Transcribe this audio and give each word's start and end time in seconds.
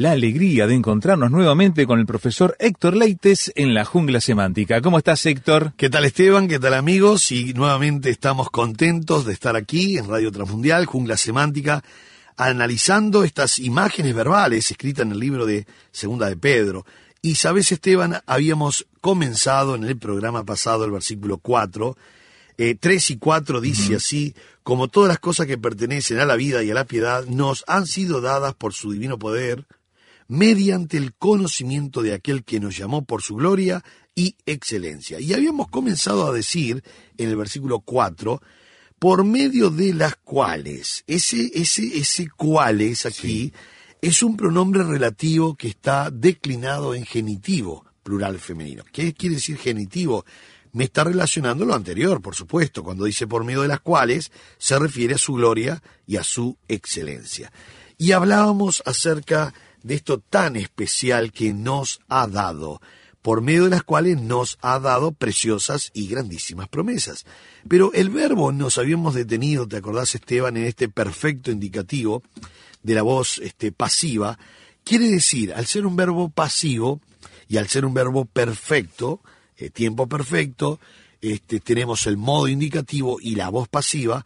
La 0.00 0.12
alegría 0.12 0.66
de 0.66 0.74
encontrarnos 0.74 1.30
nuevamente 1.30 1.86
con 1.86 1.98
el 2.00 2.06
profesor 2.06 2.56
Héctor 2.58 2.96
Leites 2.96 3.52
en 3.54 3.74
la 3.74 3.84
jungla 3.84 4.22
semántica. 4.22 4.80
¿Cómo 4.80 4.96
estás, 4.96 5.26
Héctor? 5.26 5.74
¿Qué 5.76 5.90
tal 5.90 6.06
Esteban? 6.06 6.48
¿Qué 6.48 6.58
tal 6.58 6.72
amigos? 6.72 7.30
Y 7.32 7.52
nuevamente 7.52 8.08
estamos 8.08 8.48
contentos 8.48 9.26
de 9.26 9.34
estar 9.34 9.56
aquí 9.56 9.98
en 9.98 10.08
Radio 10.08 10.32
Transmundial, 10.32 10.86
Jungla 10.86 11.18
Semántica, 11.18 11.84
analizando 12.38 13.24
estas 13.24 13.58
imágenes 13.58 14.14
verbales 14.14 14.70
escritas 14.70 15.04
en 15.04 15.12
el 15.12 15.20
libro 15.20 15.44
de 15.44 15.66
Segunda 15.92 16.30
de 16.30 16.36
Pedro. 16.38 16.86
Y 17.20 17.34
sabes, 17.34 17.70
Esteban, 17.70 18.22
habíamos 18.24 18.86
comenzado 19.02 19.74
en 19.74 19.84
el 19.84 19.98
programa 19.98 20.44
pasado 20.44 20.86
el 20.86 20.92
versículo 20.92 21.36
4. 21.36 21.94
Eh, 22.56 22.74
3 22.74 23.10
y 23.10 23.18
4 23.18 23.60
dice 23.60 23.96
así, 23.96 24.34
como 24.62 24.88
todas 24.88 25.08
las 25.08 25.18
cosas 25.18 25.46
que 25.46 25.58
pertenecen 25.58 26.20
a 26.20 26.24
la 26.24 26.36
vida 26.36 26.62
y 26.62 26.70
a 26.70 26.74
la 26.74 26.86
piedad 26.86 27.26
nos 27.26 27.64
han 27.66 27.86
sido 27.86 28.22
dadas 28.22 28.54
por 28.54 28.72
su 28.72 28.92
divino 28.92 29.18
poder, 29.18 29.66
mediante 30.30 30.96
el 30.96 31.12
conocimiento 31.12 32.02
de 32.02 32.14
aquel 32.14 32.44
que 32.44 32.60
nos 32.60 32.76
llamó 32.76 33.04
por 33.04 33.20
su 33.20 33.34
gloria 33.34 33.82
y 34.14 34.36
excelencia. 34.46 35.18
Y 35.18 35.34
habíamos 35.34 35.66
comenzado 35.68 36.24
a 36.24 36.32
decir 36.32 36.84
en 37.18 37.30
el 37.30 37.36
versículo 37.36 37.80
4, 37.80 38.40
por 39.00 39.24
medio 39.24 39.70
de 39.70 39.92
las 39.92 40.14
cuales, 40.14 41.02
ese, 41.08 41.50
ese, 41.54 41.98
ese 41.98 42.28
cuales 42.30 43.06
aquí 43.06 43.52
es 44.00 44.22
un 44.22 44.36
pronombre 44.36 44.84
relativo 44.84 45.56
que 45.56 45.66
está 45.66 46.12
declinado 46.12 46.94
en 46.94 47.04
genitivo, 47.04 47.84
plural 48.04 48.38
femenino. 48.38 48.84
¿Qué 48.92 49.12
quiere 49.14 49.34
decir 49.34 49.58
genitivo? 49.58 50.24
Me 50.72 50.84
está 50.84 51.02
relacionando 51.02 51.64
lo 51.64 51.74
anterior, 51.74 52.22
por 52.22 52.36
supuesto, 52.36 52.84
cuando 52.84 53.04
dice 53.04 53.26
por 53.26 53.42
medio 53.42 53.62
de 53.62 53.68
las 53.68 53.80
cuales 53.80 54.30
se 54.58 54.78
refiere 54.78 55.16
a 55.16 55.18
su 55.18 55.32
gloria 55.32 55.82
y 56.06 56.18
a 56.18 56.22
su 56.22 56.56
excelencia. 56.68 57.50
Y 57.98 58.12
hablábamos 58.12 58.80
acerca 58.86 59.52
de 59.82 59.94
esto 59.94 60.18
tan 60.18 60.56
especial 60.56 61.32
que 61.32 61.52
nos 61.52 62.00
ha 62.08 62.26
dado, 62.26 62.80
por 63.22 63.42
medio 63.42 63.64
de 63.64 63.70
las 63.70 63.82
cuales 63.82 64.20
nos 64.20 64.58
ha 64.62 64.78
dado 64.78 65.12
preciosas 65.12 65.90
y 65.92 66.08
grandísimas 66.08 66.68
promesas. 66.68 67.26
Pero 67.68 67.92
el 67.92 68.10
verbo 68.10 68.52
nos 68.52 68.78
habíamos 68.78 69.14
detenido, 69.14 69.68
¿te 69.68 69.76
acordás 69.76 70.14
Esteban?, 70.14 70.56
en 70.56 70.64
este 70.64 70.88
perfecto 70.88 71.50
indicativo 71.50 72.22
de 72.82 72.94
la 72.94 73.02
voz 73.02 73.38
este, 73.38 73.72
pasiva, 73.72 74.38
quiere 74.84 75.08
decir, 75.08 75.52
al 75.52 75.66
ser 75.66 75.86
un 75.86 75.96
verbo 75.96 76.30
pasivo 76.30 77.00
y 77.48 77.58
al 77.58 77.68
ser 77.68 77.84
un 77.84 77.94
verbo 77.94 78.24
perfecto, 78.24 79.20
eh, 79.56 79.70
tiempo 79.70 80.06
perfecto, 80.06 80.80
este, 81.20 81.60
tenemos 81.60 82.06
el 82.06 82.16
modo 82.16 82.48
indicativo 82.48 83.18
y 83.20 83.34
la 83.34 83.50
voz 83.50 83.68
pasiva, 83.68 84.24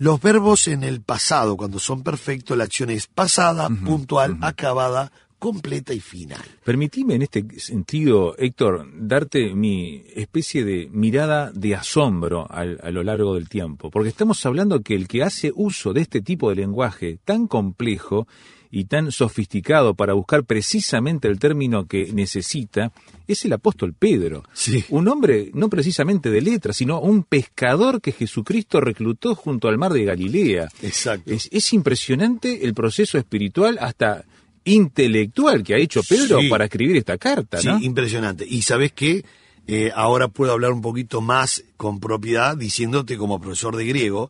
los 0.00 0.20
verbos 0.20 0.66
en 0.66 0.82
el 0.82 1.02
pasado, 1.02 1.56
cuando 1.56 1.78
son 1.78 2.02
perfectos, 2.02 2.56
la 2.56 2.64
acción 2.64 2.88
es 2.90 3.06
pasada, 3.06 3.68
puntual, 3.68 4.38
acabada, 4.40 5.12
completa 5.38 5.92
y 5.94 6.00
final. 6.00 6.40
Permitime 6.64 7.14
en 7.16 7.22
este 7.22 7.44
sentido, 7.60 8.34
Héctor, 8.38 8.86
darte 8.94 9.54
mi 9.54 10.02
especie 10.16 10.64
de 10.64 10.88
mirada 10.90 11.50
de 11.52 11.74
asombro 11.76 12.46
al- 12.50 12.80
a 12.82 12.90
lo 12.90 13.02
largo 13.02 13.34
del 13.34 13.48
tiempo, 13.48 13.90
porque 13.90 14.08
estamos 14.08 14.44
hablando 14.46 14.80
que 14.80 14.94
el 14.94 15.06
que 15.06 15.22
hace 15.22 15.52
uso 15.54 15.92
de 15.92 16.00
este 16.00 16.20
tipo 16.22 16.48
de 16.50 16.56
lenguaje 16.56 17.18
tan 17.24 17.46
complejo 17.46 18.26
y 18.72 18.84
tan 18.84 19.10
sofisticado 19.10 19.94
para 19.94 20.12
buscar 20.12 20.44
precisamente 20.44 21.26
el 21.28 21.38
término 21.40 21.86
que 21.86 22.12
necesita 22.12 22.92
es 23.26 23.44
el 23.44 23.52
apóstol 23.52 23.94
Pedro. 23.98 24.44
Sí. 24.52 24.84
Un 24.90 25.08
hombre 25.08 25.50
no 25.54 25.68
precisamente 25.68 26.30
de 26.30 26.40
letras, 26.40 26.76
sino 26.76 27.00
un 27.00 27.24
pescador 27.24 28.00
que 28.00 28.12
Jesucristo 28.12 28.80
reclutó 28.80 29.34
junto 29.34 29.68
al 29.68 29.76
mar 29.78 29.92
de 29.92 30.04
Galilea. 30.04 30.68
Exacto. 30.82 31.32
Es, 31.32 31.48
es 31.50 31.72
impresionante 31.72 32.64
el 32.64 32.74
proceso 32.74 33.18
espiritual 33.18 33.76
hasta 33.80 34.24
intelectual 34.64 35.62
que 35.62 35.74
ha 35.74 35.78
hecho 35.78 36.02
Pedro 36.02 36.40
Sí. 36.40 36.48
para 36.48 36.64
escribir 36.66 36.96
esta 36.96 37.18
carta, 37.18 37.58
Sí, 37.60 37.68
impresionante. 37.82 38.46
Y 38.48 38.62
sabes 38.62 38.92
qué, 38.92 39.24
Eh, 39.66 39.92
ahora 39.94 40.26
puedo 40.26 40.50
hablar 40.50 40.72
un 40.72 40.80
poquito 40.82 41.20
más 41.20 41.62
con 41.76 42.00
propiedad 42.00 42.56
diciéndote 42.56 43.16
como 43.16 43.40
profesor 43.40 43.76
de 43.76 43.84
griego, 43.84 44.28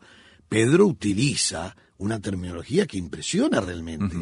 Pedro 0.50 0.84
utiliza 0.86 1.76
una 2.00 2.20
terminología 2.20 2.86
que 2.86 2.98
impresiona 2.98 3.60
realmente. 3.60 4.16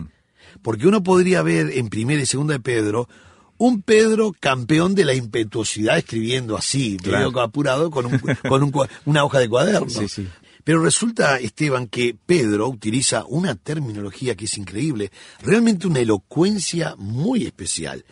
Porque 0.62 0.86
uno 0.86 1.02
podría 1.02 1.42
ver 1.42 1.70
en 1.72 1.88
primera 1.88 2.20
y 2.22 2.26
segunda 2.26 2.54
de 2.54 2.60
Pedro 2.60 3.08
un 3.56 3.82
Pedro 3.82 4.32
campeón 4.38 4.94
de 4.94 5.04
la 5.04 5.14
impetuosidad 5.14 5.98
escribiendo 5.98 6.56
así, 6.56 6.96
Claro. 6.96 7.30
medio 7.30 7.40
apurado 7.42 7.90
con, 7.90 8.06
un, 8.06 8.18
con 8.48 8.62
un 8.62 8.70
cua- 8.70 8.88
una 9.04 9.24
hoja 9.24 9.40
de 9.40 9.48
cuaderno. 9.48 9.90
Sí, 9.90 10.06
sí. 10.08 10.28
Pero 10.62 10.82
resulta, 10.82 11.38
Esteban, 11.40 11.86
que 11.88 12.14
Pedro 12.26 12.68
utiliza 12.68 13.24
una 13.26 13.54
terminología 13.56 14.36
que 14.36 14.44
es 14.44 14.58
increíble, 14.58 15.10
realmente 15.42 15.86
una 15.86 16.00
elocuencia 16.00 16.94
muy 16.98 17.46
especial. 17.46 18.04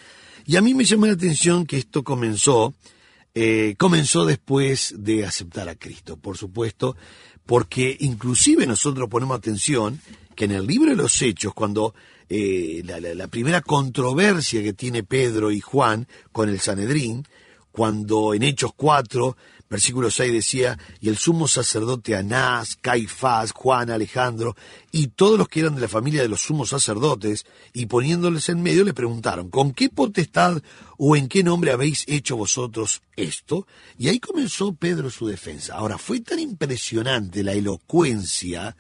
Y 0.47 0.57
a 0.57 0.63
mí 0.63 0.75
me 0.75 0.85
llama 0.85 1.07
la 1.09 1.13
atención 1.13 1.67
que 1.67 1.77
esto 1.77 2.03
comenzó, 2.03 2.73
eh, 3.39 3.75
comenzó 3.79 4.25
después 4.25 4.95
de 4.97 5.27
aceptar 5.27 5.69
a 5.69 5.75
Cristo, 5.77 6.17
por 6.17 6.39
supuesto, 6.39 6.97
porque 7.45 7.95
inclusive 8.01 8.67
nosotros 8.67 9.09
ponemos 9.11 9.37
atención 9.37 10.01
que 10.35 10.47
en 10.47 10.53
el 10.53 10.67
libro 10.67 10.91
de 10.91 10.97
los 10.97 11.21
Hechos, 11.21 11.53
cuando 11.53 11.95
eh, 12.31 12.83
la, 12.87 12.99
la- 12.99 13.29
primera 13.29 13.61
controversia 13.61 14.63
que 14.63 14.73
tiene 14.73 15.03
Pedro 15.05 15.51
y 15.51 15.61
Juan 15.61 16.09
con 16.33 16.49
el 16.49 16.61
Sanedrín, 16.61 17.27
cuando 17.71 18.33
en 18.33 18.43
Hechos 18.43 18.73
4, 18.75 19.37
versículo 19.69 20.11
6 20.11 20.33
decía, 20.33 20.79
y 21.01 21.09
el 21.09 21.17
sumo 21.17 21.49
sacerdote 21.49 22.15
Anás, 22.15 22.77
Caifás, 22.77 23.53
Juan, 23.53 23.91
Alejandro, 23.91 24.55
y 24.93 25.09
todos 25.09 25.39
los 25.39 25.49
que 25.49 25.61
eran 25.61 25.75
de 25.75 25.81
la 25.81 25.89
familia 25.89 26.23
de 26.23 26.29
los 26.29 26.43
sumos 26.43 26.69
sacerdotes, 26.71 27.45
y 27.73 27.87
poniéndoles 27.87 28.49
en 28.49 28.63
medio 28.63 28.85
le 28.85 28.95
preguntaron, 28.95 29.51
¿con 29.51 29.73
qué 29.73 29.89
potestad 29.89 30.63
o 30.99 31.17
en 31.17 31.29
qué 31.29 31.43
nombre 31.43 31.73
habéis 31.73 32.05
hecho 32.07 32.37
vosotros 32.37 33.03
esto? 33.17 33.67
Y 33.99 34.09
ahí 34.09 34.21
comenzó 34.21 34.73
Pedro 34.75 35.11
su 35.11 35.27
defensa. 35.27 35.75
Ahora, 35.75 35.99
fue 35.99 36.21
tan 36.21 36.39
impresionante 36.39 37.43
la 37.43 37.53
elocuencia, 37.53 38.77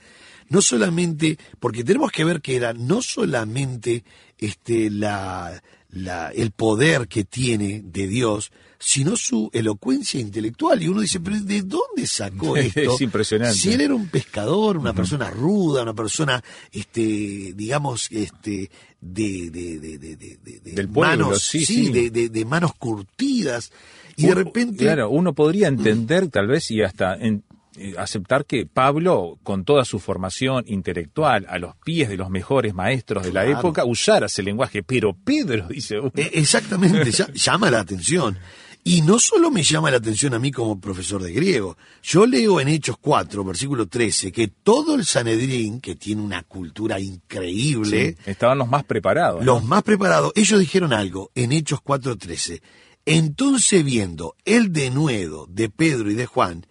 no 0.48 0.62
solamente, 0.62 1.38
porque 1.58 1.82
tenemos 1.84 2.12
que 2.12 2.24
ver 2.24 2.40
que 2.40 2.56
era 2.56 2.72
no 2.72 3.02
solamente 3.02 4.04
este, 4.38 4.90
la, 4.90 5.62
la- 5.90 6.28
el 6.30 6.52
poder 6.52 7.08
que 7.08 7.24
tiene 7.24 7.82
de 7.84 8.06
Dios, 8.06 8.52
sino 8.88 9.16
su 9.16 9.50
elocuencia 9.52 10.20
intelectual. 10.20 10.80
Y 10.80 10.86
uno 10.86 11.00
dice, 11.00 11.18
pero 11.18 11.40
¿de 11.40 11.62
dónde 11.62 12.06
sacó 12.06 12.56
Es 12.56 12.76
esto? 12.76 12.96
impresionante. 13.00 13.56
Si 13.58 13.72
él 13.72 13.80
era 13.80 13.92
un 13.96 14.06
pescador, 14.06 14.76
una 14.78 14.92
persona 14.92 15.28
ruda, 15.28 15.82
una 15.82 15.92
persona, 15.92 16.40
este, 16.70 17.52
digamos, 17.56 18.06
este, 18.12 18.70
de, 19.00 19.50
de, 19.50 19.80
de, 19.80 19.98
de, 19.98 20.16
de- 20.16 20.60
Del 20.72 20.88
pueblo, 20.88 21.24
manos, 21.24 21.42
sí, 21.42 21.66
sí. 21.66 21.90
De, 21.90 22.10
de- 22.10 22.28
de 22.28 22.44
manos 22.44 22.74
curtidas. 22.78 23.72
Y 24.14 24.26
de 24.26 24.34
repente, 24.36 24.84
Claro, 24.84 25.10
uno 25.10 25.32
podría 25.34 25.66
entender 25.66 26.28
tal 26.28 26.46
vez 26.46 26.70
y 26.70 26.80
hasta 26.82 27.16
en- 27.16 27.42
eh, 27.78 27.94
aceptar 27.98 28.44
que 28.46 28.66
Pablo, 28.66 29.36
con 29.42 29.64
toda 29.64 29.84
su 29.84 29.98
formación 29.98 30.62
intelectual, 30.68 31.44
a 31.48 31.58
los 31.58 31.74
pies 31.84 32.08
de 32.08 32.16
los 32.16 32.30
mejores 32.30 32.72
maestros 32.72 33.24
de 33.24 33.32
la 33.32 33.46
época, 33.46 33.84
usara 33.84 34.26
ese 34.26 34.44
lenguaje. 34.44 34.84
Pero 34.84 35.12
Pedro, 35.12 35.66
dice 35.68 35.98
uno, 35.98 36.12
Eh, 36.14 36.30
Exactamente, 36.34 37.10
llama 37.34 37.68
la 37.68 37.80
atención. 37.80 38.38
Y 38.88 39.02
no 39.02 39.18
solo 39.18 39.50
me 39.50 39.64
llama 39.64 39.90
la 39.90 39.96
atención 39.96 40.32
a 40.34 40.38
mí 40.38 40.52
como 40.52 40.80
profesor 40.80 41.20
de 41.20 41.32
griego, 41.32 41.76
yo 42.04 42.24
leo 42.24 42.60
en 42.60 42.68
Hechos 42.68 42.96
4, 43.00 43.42
versículo 43.42 43.88
13, 43.88 44.30
que 44.30 44.46
todo 44.46 44.94
el 44.94 45.04
Sanedrín, 45.04 45.80
que 45.80 45.96
tiene 45.96 46.22
una 46.22 46.44
cultura 46.44 47.00
increíble, 47.00 48.16
Sí, 48.16 48.30
estaban 48.30 48.58
los 48.58 48.68
más 48.68 48.84
preparados. 48.84 49.40
¿no? 49.40 49.44
los 49.44 49.64
más 49.64 49.82
preparados, 49.82 50.30
ellos 50.36 50.60
dijeron 50.60 50.92
algo 50.92 51.32
en 51.34 51.50
Hechos 51.50 51.80
4:13. 51.82 52.62
Entonces 53.04 53.84
viendo 53.84 54.36
el 54.44 54.72
denuedo 54.72 55.48
de 55.50 55.68
Pedro 55.68 56.08
y 56.08 56.14
de 56.14 56.26
Juan, 56.26 56.64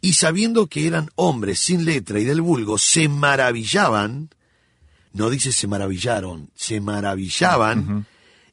y 0.00 0.14
sabiendo 0.14 0.66
que 0.66 0.86
eran 0.86 1.10
hombres 1.14 1.58
sin 1.58 1.84
letra 1.84 2.18
y 2.20 2.24
del 2.24 2.40
vulgo, 2.40 2.78
se 2.78 3.10
maravillaban, 3.10 4.30
no 5.12 5.28
dice 5.28 5.52
se 5.52 5.66
maravillaron, 5.66 6.48
se 6.54 6.80
maravillaban 6.80 8.06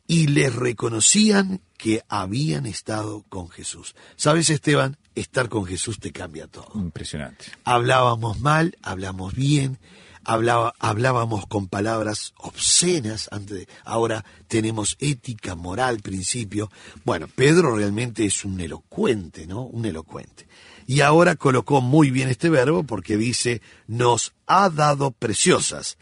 y 0.07 0.27
les 0.27 0.55
reconocían 0.55 1.61
que 1.77 2.01
habían 2.07 2.65
estado 2.65 3.23
con 3.29 3.49
Jesús. 3.49 3.95
¿Sabes, 4.15 4.49
Esteban? 4.49 4.97
Estar 5.15 5.49
con 5.49 5.65
Jesús 5.65 5.99
te 5.99 6.11
cambia 6.11 6.47
todo 6.47 6.71
Impresionante. 6.75 7.45
hablábamos 7.63 8.39
mal, 8.39 8.77
hablamos 8.81 9.33
bien, 9.33 9.79
hablaba, 10.23 10.73
hablábamos 10.79 11.47
con 11.47 11.67
palabras 11.67 12.33
obscenas, 12.37 13.27
antes 13.31 13.67
ahora 13.83 14.23
tenemos 14.47 14.95
ética, 14.99 15.55
moral, 15.55 15.99
principio. 15.99 16.71
Bueno, 17.03 17.27
Pedro 17.27 17.75
realmente 17.75 18.25
es 18.25 18.45
un 18.45 18.59
elocuente, 18.59 19.47
¿no? 19.47 19.63
Un 19.63 19.85
elocuente. 19.85 20.47
Y 20.85 21.01
ahora 21.01 21.35
colocó 21.35 21.81
muy 21.81 22.11
bien 22.11 22.29
este 22.29 22.49
verbo 22.49 22.83
porque 22.83 23.17
dice, 23.17 23.61
nos 23.87 24.33
ha 24.45 24.69
dado 24.69 25.11
preciosas 25.11 25.97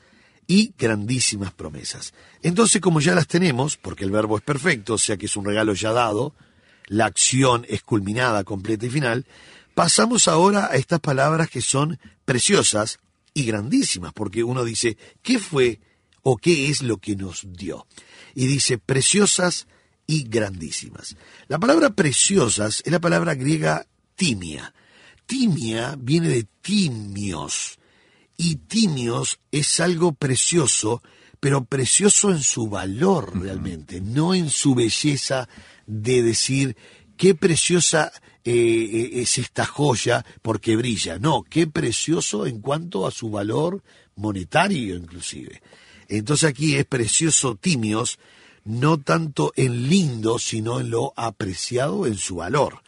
y 0.47 0.73
grandísimas 0.77 1.53
promesas. 1.53 2.13
Entonces, 2.41 2.81
como 2.81 2.99
ya 2.99 3.15
las 3.15 3.27
tenemos, 3.27 3.77
porque 3.77 4.03
el 4.03 4.11
verbo 4.11 4.37
es 4.37 4.43
perfecto, 4.43 4.95
o 4.95 4.97
sea 4.97 5.17
que 5.17 5.25
es 5.25 5.35
un 5.35 5.45
regalo 5.45 5.73
ya 5.73 5.91
dado, 5.91 6.33
la 6.87 7.05
acción 7.05 7.65
es 7.67 7.81
culminada, 7.81 8.43
completa 8.43 8.85
y 8.85 8.89
final, 8.89 9.25
pasamos 9.73 10.27
ahora 10.27 10.67
a 10.71 10.75
estas 10.75 10.99
palabras 10.99 11.49
que 11.49 11.61
son 11.61 11.99
preciosas 12.25 12.99
y 13.33 13.45
grandísimas, 13.45 14.13
porque 14.13 14.43
uno 14.43 14.63
dice, 14.63 14.97
¿qué 15.21 15.39
fue 15.39 15.79
o 16.23 16.37
qué 16.37 16.69
es 16.69 16.81
lo 16.81 16.97
que 16.97 17.15
nos 17.15 17.45
dio? 17.53 17.87
Y 18.33 18.47
dice, 18.47 18.77
preciosas 18.77 19.67
y 20.07 20.23
grandísimas. 20.23 21.15
La 21.47 21.59
palabra 21.59 21.91
preciosas 21.91 22.81
es 22.85 22.91
la 22.91 22.99
palabra 22.99 23.35
griega 23.35 23.85
timia. 24.15 24.73
Timia 25.25 25.95
viene 25.97 26.29
de 26.29 26.45
timios, 26.61 27.79
y 28.37 28.55
timios 28.55 29.39
es 29.51 29.79
algo 29.79 30.13
precioso, 30.13 31.01
pero 31.39 31.65
precioso 31.65 32.31
en 32.31 32.41
su 32.41 32.67
valor 32.67 33.39
realmente, 33.39 34.01
no 34.01 34.33
en 34.33 34.49
su 34.49 34.75
belleza 34.75 35.47
de 35.85 36.23
decir 36.23 36.75
qué 37.17 37.35
preciosa 37.35 38.11
eh, 38.43 38.51
eh, 38.53 39.21
es 39.21 39.37
esta 39.37 39.65
joya 39.65 40.25
porque 40.41 40.75
brilla. 40.75 41.17
No, 41.19 41.43
qué 41.43 41.67
precioso 41.67 42.45
en 42.45 42.61
cuanto 42.61 43.07
a 43.07 43.11
su 43.11 43.29
valor 43.29 43.83
monetario 44.15 44.95
inclusive. 44.95 45.61
Entonces 46.07 46.49
aquí 46.49 46.75
es 46.75 46.85
precioso 46.85 47.55
timios, 47.55 48.19
no 48.63 48.99
tanto 48.99 49.51
en 49.55 49.89
lindo, 49.89 50.39
sino 50.39 50.79
en 50.79 50.91
lo 50.91 51.13
apreciado 51.15 52.05
en 52.05 52.17
su 52.17 52.35
valor. 52.35 52.81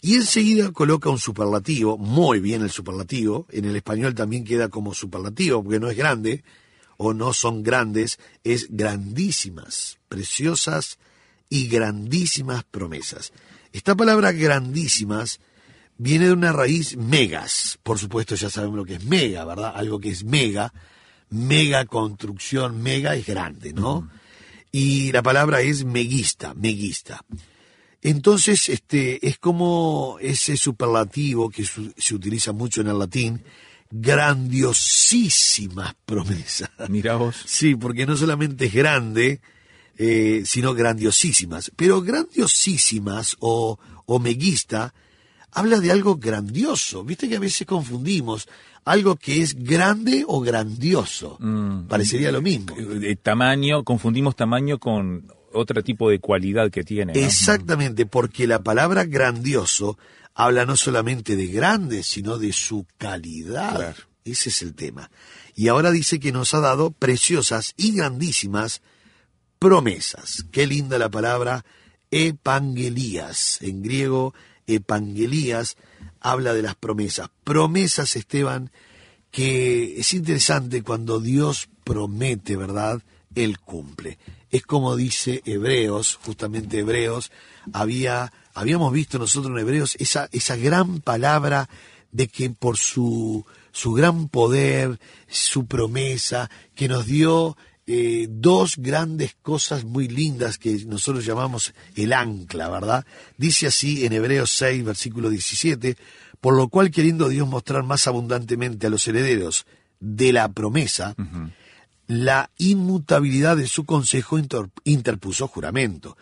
Y 0.00 0.14
enseguida 0.14 0.70
coloca 0.70 1.10
un 1.10 1.18
superlativo, 1.18 1.98
muy 1.98 2.40
bien 2.40 2.62
el 2.62 2.70
superlativo, 2.70 3.46
en 3.50 3.64
el 3.64 3.76
español 3.76 4.14
también 4.14 4.44
queda 4.44 4.68
como 4.68 4.94
superlativo, 4.94 5.62
porque 5.62 5.80
no 5.80 5.90
es 5.90 5.96
grande, 5.96 6.44
o 6.96 7.14
no 7.14 7.32
son 7.32 7.62
grandes, 7.62 8.18
es 8.44 8.68
grandísimas, 8.70 9.98
preciosas 10.08 10.98
y 11.48 11.68
grandísimas 11.68 12.64
promesas. 12.64 13.32
Esta 13.72 13.96
palabra 13.96 14.32
grandísimas 14.32 15.40
viene 15.96 16.26
de 16.26 16.32
una 16.32 16.52
raíz 16.52 16.96
megas, 16.96 17.78
por 17.82 17.98
supuesto 17.98 18.36
ya 18.36 18.50
sabemos 18.50 18.76
lo 18.76 18.84
que 18.84 18.94
es 18.94 19.04
mega, 19.04 19.44
¿verdad? 19.44 19.72
Algo 19.74 19.98
que 19.98 20.10
es 20.10 20.24
mega, 20.24 20.72
mega 21.30 21.84
construcción, 21.86 22.82
mega 22.82 23.16
es 23.16 23.26
grande, 23.26 23.72
¿no? 23.72 24.08
Y 24.70 25.12
la 25.12 25.22
palabra 25.22 25.60
es 25.60 25.84
meguista, 25.84 26.54
meguista. 26.54 27.24
Entonces, 28.02 28.68
este, 28.68 29.26
es 29.26 29.38
como 29.38 30.16
ese 30.20 30.56
superlativo 30.56 31.50
que 31.50 31.64
su- 31.64 31.92
se 31.96 32.14
utiliza 32.14 32.52
mucho 32.52 32.80
en 32.80 32.88
el 32.88 32.98
latín, 32.98 33.42
grandiosísimas 33.90 35.94
promesas. 36.04 36.70
Mirá 36.88 37.16
vos. 37.16 37.36
Sí, 37.46 37.74
porque 37.74 38.06
no 38.06 38.16
solamente 38.16 38.66
es 38.66 38.74
grande, 38.74 39.40
eh, 39.96 40.42
sino 40.44 40.74
grandiosísimas. 40.74 41.72
Pero 41.76 42.02
grandiosísimas 42.02 43.36
o, 43.40 43.78
o 44.06 44.18
meguista 44.18 44.94
habla 45.52 45.80
de 45.80 45.90
algo 45.90 46.16
grandioso. 46.16 47.04
Viste 47.04 47.28
que 47.28 47.36
a 47.36 47.40
veces 47.40 47.66
confundimos 47.66 48.48
algo 48.84 49.16
que 49.16 49.42
es 49.42 49.54
grande 49.62 50.24
o 50.26 50.40
grandioso. 50.40 51.36
Mm. 51.40 51.88
Parecería 51.88 52.32
lo 52.32 52.42
mismo. 52.42 52.74
Eh, 52.78 53.16
tamaño, 53.16 53.84
confundimos 53.84 54.36
tamaño 54.36 54.78
con 54.78 55.26
otro 55.52 55.82
tipo 55.82 56.10
de 56.10 56.18
cualidad 56.18 56.70
que 56.70 56.84
tiene. 56.84 57.12
¿no? 57.12 57.20
Exactamente, 57.20 58.06
porque 58.06 58.46
la 58.46 58.62
palabra 58.62 59.04
grandioso 59.04 59.98
habla 60.34 60.64
no 60.64 60.76
solamente 60.76 61.36
de 61.36 61.48
grande, 61.48 62.02
sino 62.02 62.38
de 62.38 62.52
su 62.52 62.86
calidad. 62.96 63.76
Claro. 63.76 64.02
Ese 64.24 64.50
es 64.50 64.62
el 64.62 64.74
tema. 64.74 65.10
Y 65.54 65.68
ahora 65.68 65.90
dice 65.90 66.20
que 66.20 66.32
nos 66.32 66.54
ha 66.54 66.60
dado 66.60 66.90
preciosas 66.90 67.72
y 67.76 67.92
grandísimas 67.92 68.82
promesas. 69.58 70.44
Qué 70.52 70.66
linda 70.66 70.98
la 70.98 71.08
palabra 71.08 71.64
epangelías. 72.10 73.58
En 73.62 73.82
griego, 73.82 74.34
epangelías 74.66 75.76
habla 76.20 76.52
de 76.54 76.62
las 76.62 76.74
promesas. 76.74 77.30
Promesas, 77.44 78.16
Esteban, 78.16 78.70
que 79.30 79.98
es 79.98 80.14
interesante 80.14 80.82
cuando 80.82 81.20
Dios 81.20 81.68
promete, 81.84 82.56
¿verdad? 82.56 83.02
Él 83.34 83.58
cumple. 83.58 84.18
Es 84.50 84.62
como 84.62 84.96
dice 84.96 85.42
Hebreos, 85.44 86.18
justamente 86.22 86.78
Hebreos, 86.78 87.30
había, 87.72 88.32
habíamos 88.54 88.92
visto 88.92 89.18
nosotros 89.18 89.52
en 89.52 89.58
Hebreos 89.58 89.96
esa, 89.98 90.28
esa 90.32 90.56
gran 90.56 91.00
palabra 91.00 91.68
de 92.12 92.28
que 92.28 92.50
por 92.50 92.78
su, 92.78 93.44
su 93.72 93.92
gran 93.92 94.28
poder, 94.28 94.98
su 95.28 95.66
promesa, 95.66 96.50
que 96.74 96.88
nos 96.88 97.06
dio 97.06 97.56
eh, 97.86 98.26
dos 98.28 98.76
grandes 98.76 99.34
cosas 99.40 99.84
muy 99.84 100.08
lindas 100.08 100.58
que 100.58 100.84
nosotros 100.84 101.24
llamamos 101.24 101.72
el 101.96 102.12
ancla, 102.12 102.68
¿verdad? 102.68 103.06
Dice 103.38 103.66
así 103.66 104.04
en 104.04 104.12
Hebreos 104.12 104.50
6, 104.50 104.84
versículo 104.84 105.30
17, 105.30 105.96
por 106.40 106.54
lo 106.54 106.68
cual 106.68 106.90
queriendo 106.90 107.28
Dios 107.28 107.48
mostrar 107.48 107.84
más 107.84 108.06
abundantemente 108.06 108.86
a 108.86 108.90
los 108.90 109.08
herederos 109.08 109.66
de 110.00 110.32
la 110.32 110.48
promesa, 110.50 111.14
la 112.08 112.50
inmutabilidad 112.58 113.56
de 113.56 113.68
su 113.68 113.84
consejo 113.84 114.38
inter- 114.38 114.70
interpuso 114.84 115.46
juramento, 115.46 116.16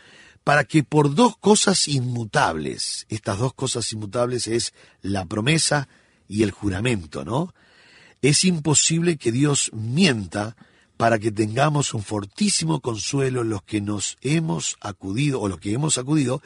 para 0.45 0.65
que 0.65 0.85
por 0.85 1.15
dos 1.15 1.37
cosas 1.39 1.89
inmutables, 1.89 3.07
estas 3.09 3.39
dos 3.39 3.55
cosas 3.55 3.91
inmutables 3.93 4.47
es 4.47 4.75
la 5.01 5.25
promesa 5.25 5.89
y 6.29 6.43
el 6.43 6.51
juramento, 6.51 7.25
¿no? 7.25 7.55
Es 8.21 8.45
imposible 8.45 9.17
que 9.17 9.33
Dios 9.33 9.71
mienta 9.73 10.57
para 10.97 11.19
que 11.19 11.31
tengamos 11.31 11.95
un 11.95 12.03
fortísimo 12.03 12.81
consuelo 12.81 13.45
los 13.45 13.63
que 13.63 13.81
nos 13.81 14.17
hemos 14.23 14.77
acudido 14.81 15.41
o 15.41 15.49
los 15.49 15.61
que 15.61 15.73
hemos 15.73 15.99
acudido 15.99 16.43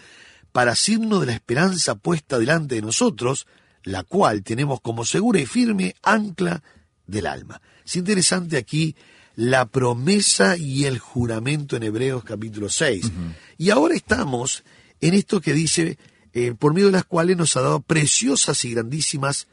para 0.52 0.74
signo 0.74 1.20
de 1.20 1.26
la 1.26 1.32
esperanza 1.32 1.94
puesta 1.94 2.38
delante 2.38 2.74
de 2.74 2.82
nosotros, 2.82 3.46
la 3.84 4.02
cual 4.02 4.42
tenemos 4.42 4.80
como 4.80 5.04
segura 5.04 5.40
y 5.40 5.46
firme 5.46 5.94
ancla 6.02 6.62
del 7.06 7.26
alma. 7.26 7.62
Es 7.86 7.96
interesante 7.96 8.56
aquí 8.56 8.96
la 9.36 9.66
promesa 9.66 10.56
y 10.56 10.84
el 10.84 10.98
juramento 10.98 11.76
en 11.76 11.82
Hebreos 11.84 12.24
capítulo 12.24 12.68
6. 12.68 13.10
Y 13.58 13.70
ahora 13.70 13.94
estamos 13.94 14.64
en 15.00 15.14
esto 15.14 15.40
que 15.40 15.52
dice, 15.54 15.98
eh, 16.32 16.54
por 16.58 16.74
medio 16.74 16.86
de 16.86 16.92
las 16.92 17.04
cuales 17.04 17.36
nos 17.36 17.56
ha 17.56 17.60
dado 17.62 17.80
preciosas 17.80 18.64
y 18.64 18.72
grandísimas 18.74 19.46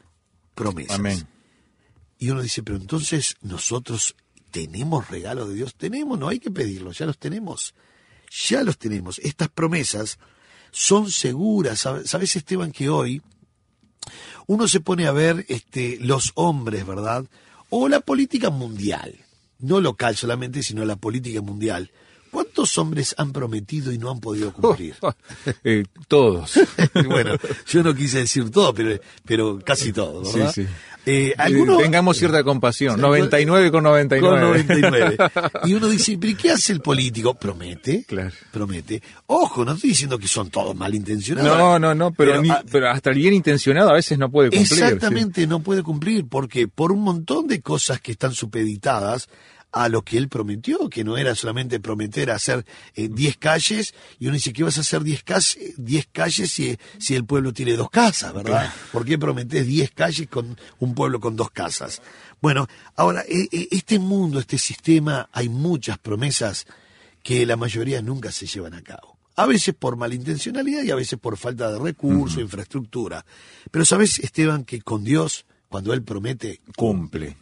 promesas. 0.54 0.98
Amén. 0.98 1.26
Y 2.18 2.30
uno 2.30 2.42
dice, 2.42 2.62
pero 2.62 2.76
entonces 2.76 3.36
nosotros 3.42 4.16
tenemos 4.50 5.08
regalos 5.08 5.48
de 5.48 5.54
Dios. 5.54 5.74
Tenemos, 5.76 6.18
no 6.18 6.28
hay 6.28 6.40
que 6.40 6.50
pedirlos, 6.50 6.98
ya 6.98 7.06
los 7.06 7.18
tenemos. 7.18 7.74
Ya 8.48 8.62
los 8.62 8.76
tenemos. 8.76 9.18
Estas 9.20 9.48
promesas 9.48 10.18
son 10.70 11.10
seguras. 11.10 11.80
Sabe- 11.80 12.06
¿Sabes, 12.06 12.34
Esteban, 12.36 12.72
que 12.72 12.88
hoy 12.90 13.22
uno 14.46 14.66
se 14.68 14.80
pone 14.80 15.06
a 15.06 15.12
ver 15.12 15.46
este, 15.48 15.98
los 16.00 16.32
hombres, 16.34 16.86
¿verdad? 16.86 17.24
O 17.70 17.88
la 17.88 18.00
política 18.00 18.50
mundial. 18.50 19.14
No 19.60 19.80
local 19.80 20.16
solamente, 20.16 20.62
sino 20.62 20.84
la 20.84 20.96
política 20.96 21.40
mundial. 21.40 21.90
¿Cuántos 22.30 22.76
hombres 22.78 23.14
han 23.18 23.32
prometido 23.32 23.92
y 23.92 23.98
no 23.98 24.10
han 24.10 24.20
podido 24.20 24.52
cumplir? 24.54 24.96
Eh, 25.64 25.84
todos. 26.08 26.60
bueno, 27.06 27.36
yo 27.66 27.82
no 27.82 27.94
quise 27.94 28.18
decir 28.18 28.50
todo, 28.50 28.74
pero, 28.74 29.00
pero 29.24 29.58
casi 29.64 29.92
todo, 29.92 30.22
¿verdad? 30.22 30.52
Sí, 30.52 30.64
sí. 30.64 30.68
Eh, 31.10 31.34
algunos, 31.38 31.78
Tengamos 31.78 32.18
cierta 32.18 32.44
compasión. 32.44 33.00
99 33.00 33.70
con 33.70 33.82
99. 33.84 34.28
Con 34.30 34.40
99. 34.40 35.16
Y 35.64 35.72
uno 35.74 35.88
dice, 35.88 36.18
¿pero 36.20 36.36
qué 36.36 36.50
hace 36.50 36.72
el 36.74 36.80
político? 36.80 37.32
Promete. 37.34 38.04
Claro. 38.06 38.30
Promete. 38.52 39.02
Ojo, 39.26 39.64
no 39.64 39.72
estoy 39.72 39.90
diciendo 39.90 40.18
que 40.18 40.28
son 40.28 40.50
todos 40.50 40.76
malintencionados. 40.76 41.56
No, 41.56 41.78
no, 41.78 41.94
no, 41.94 42.12
pero, 42.12 42.32
Pero, 42.32 42.42
ni- 42.42 42.50
ah, 42.50 42.62
pero 42.70 42.90
hasta 42.90 43.10
el 43.10 43.16
bien 43.16 43.32
intencionado 43.32 43.90
a 43.90 43.94
veces 43.94 44.18
no 44.18 44.30
puede 44.30 44.50
cumplir. 44.50 44.82
Exactamente, 44.84 45.46
no 45.46 45.60
puede 45.60 45.82
cumplir, 45.82 46.26
porque 46.28 46.68
por 46.68 46.92
un 46.92 47.00
montón 47.00 47.46
de 47.46 47.60
cosas 47.62 48.00
que 48.00 48.12
están 48.12 48.32
supeditadas 48.34 49.28
a 49.72 49.88
lo 49.88 50.02
que 50.02 50.16
él 50.16 50.28
prometió, 50.28 50.88
que 50.88 51.04
no 51.04 51.16
era 51.16 51.34
solamente 51.34 51.80
prometer 51.80 52.30
hacer 52.30 52.64
eh, 52.94 53.08
10 53.08 53.36
calles, 53.36 53.94
y 54.18 54.26
uno 54.26 54.34
dice, 54.34 54.52
¿qué 54.52 54.62
vas 54.62 54.78
a 54.78 54.80
hacer 54.80 55.02
10 55.02 55.22
calles, 55.24 55.58
10 55.76 56.08
calles 56.10 56.50
si, 56.50 56.78
si 56.98 57.14
el 57.14 57.24
pueblo 57.24 57.52
tiene 57.52 57.74
dos 57.74 57.90
casas, 57.90 58.32
verdad? 58.32 58.72
¿Por 58.92 59.04
qué 59.04 59.18
prometés 59.18 59.66
10 59.66 59.90
calles 59.92 60.28
con 60.28 60.58
un 60.78 60.94
pueblo 60.94 61.20
con 61.20 61.36
dos 61.36 61.50
casas? 61.50 62.00
Bueno, 62.40 62.66
ahora, 62.96 63.22
eh, 63.28 63.48
eh, 63.52 63.68
este 63.70 63.98
mundo, 63.98 64.38
este 64.38 64.58
sistema, 64.58 65.28
hay 65.32 65.48
muchas 65.48 65.98
promesas 65.98 66.66
que 67.22 67.44
la 67.44 67.56
mayoría 67.56 68.00
nunca 68.00 68.32
se 68.32 68.46
llevan 68.46 68.74
a 68.74 68.82
cabo. 68.82 69.18
A 69.36 69.46
veces 69.46 69.74
por 69.74 69.96
malintencionalidad 69.96 70.82
y 70.82 70.90
a 70.90 70.96
veces 70.96 71.18
por 71.18 71.36
falta 71.36 71.70
de 71.70 71.78
recursos, 71.78 72.40
infraestructura. 72.40 73.24
Pero 73.70 73.84
sabes, 73.84 74.18
Esteban, 74.18 74.64
que 74.64 74.80
con 74.80 75.04
Dios, 75.04 75.46
cuando 75.68 75.92
Él 75.92 76.02
promete, 76.02 76.60
Cumple. 76.76 77.36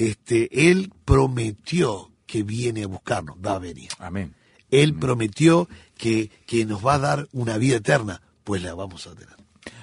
Este, 0.00 0.70
Él 0.70 0.92
prometió 1.04 2.10
que 2.26 2.42
viene 2.42 2.84
a 2.84 2.86
buscarnos, 2.86 3.36
va 3.44 3.56
a 3.56 3.58
venir. 3.58 3.90
Amén. 3.98 4.34
Él 4.70 4.94
prometió 4.94 5.68
que, 5.96 6.30
que 6.46 6.64
nos 6.64 6.84
va 6.84 6.94
a 6.94 6.98
dar 6.98 7.28
una 7.32 7.58
vida 7.58 7.76
eterna, 7.76 8.22
pues 8.44 8.62
la 8.62 8.74
vamos 8.74 9.06
a 9.06 9.14
tener. 9.14 9.34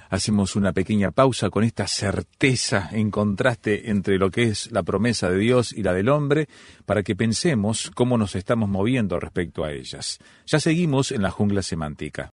Hacemos 0.10 0.56
una 0.56 0.72
pequeña 0.72 1.12
pausa 1.12 1.50
con 1.50 1.64
esta 1.64 1.86
certeza 1.86 2.90
en 2.94 3.12
contraste 3.12 3.92
entre 3.92 4.18
lo 4.18 4.32
que 4.32 4.44
es 4.44 4.72
la 4.72 4.82
promesa 4.82 5.30
de 5.30 5.38
Dios 5.38 5.74
y 5.74 5.84
la 5.84 5.94
del 5.94 6.10
hombre, 6.10 6.48
para 6.86 7.04
que 7.04 7.16
pensemos 7.16 7.92
cómo 7.94 8.18
nos 8.18 8.36
estamos 8.36 8.70
moviendo 8.70 9.20
respecto 9.20 9.66
a 9.66 9.72
ellas. 9.72 10.20
Ya 10.46 10.60
seguimos 10.60 11.12
en 11.12 11.22
la 11.22 11.30
jungla 11.30 11.62
semántica. 11.62 12.32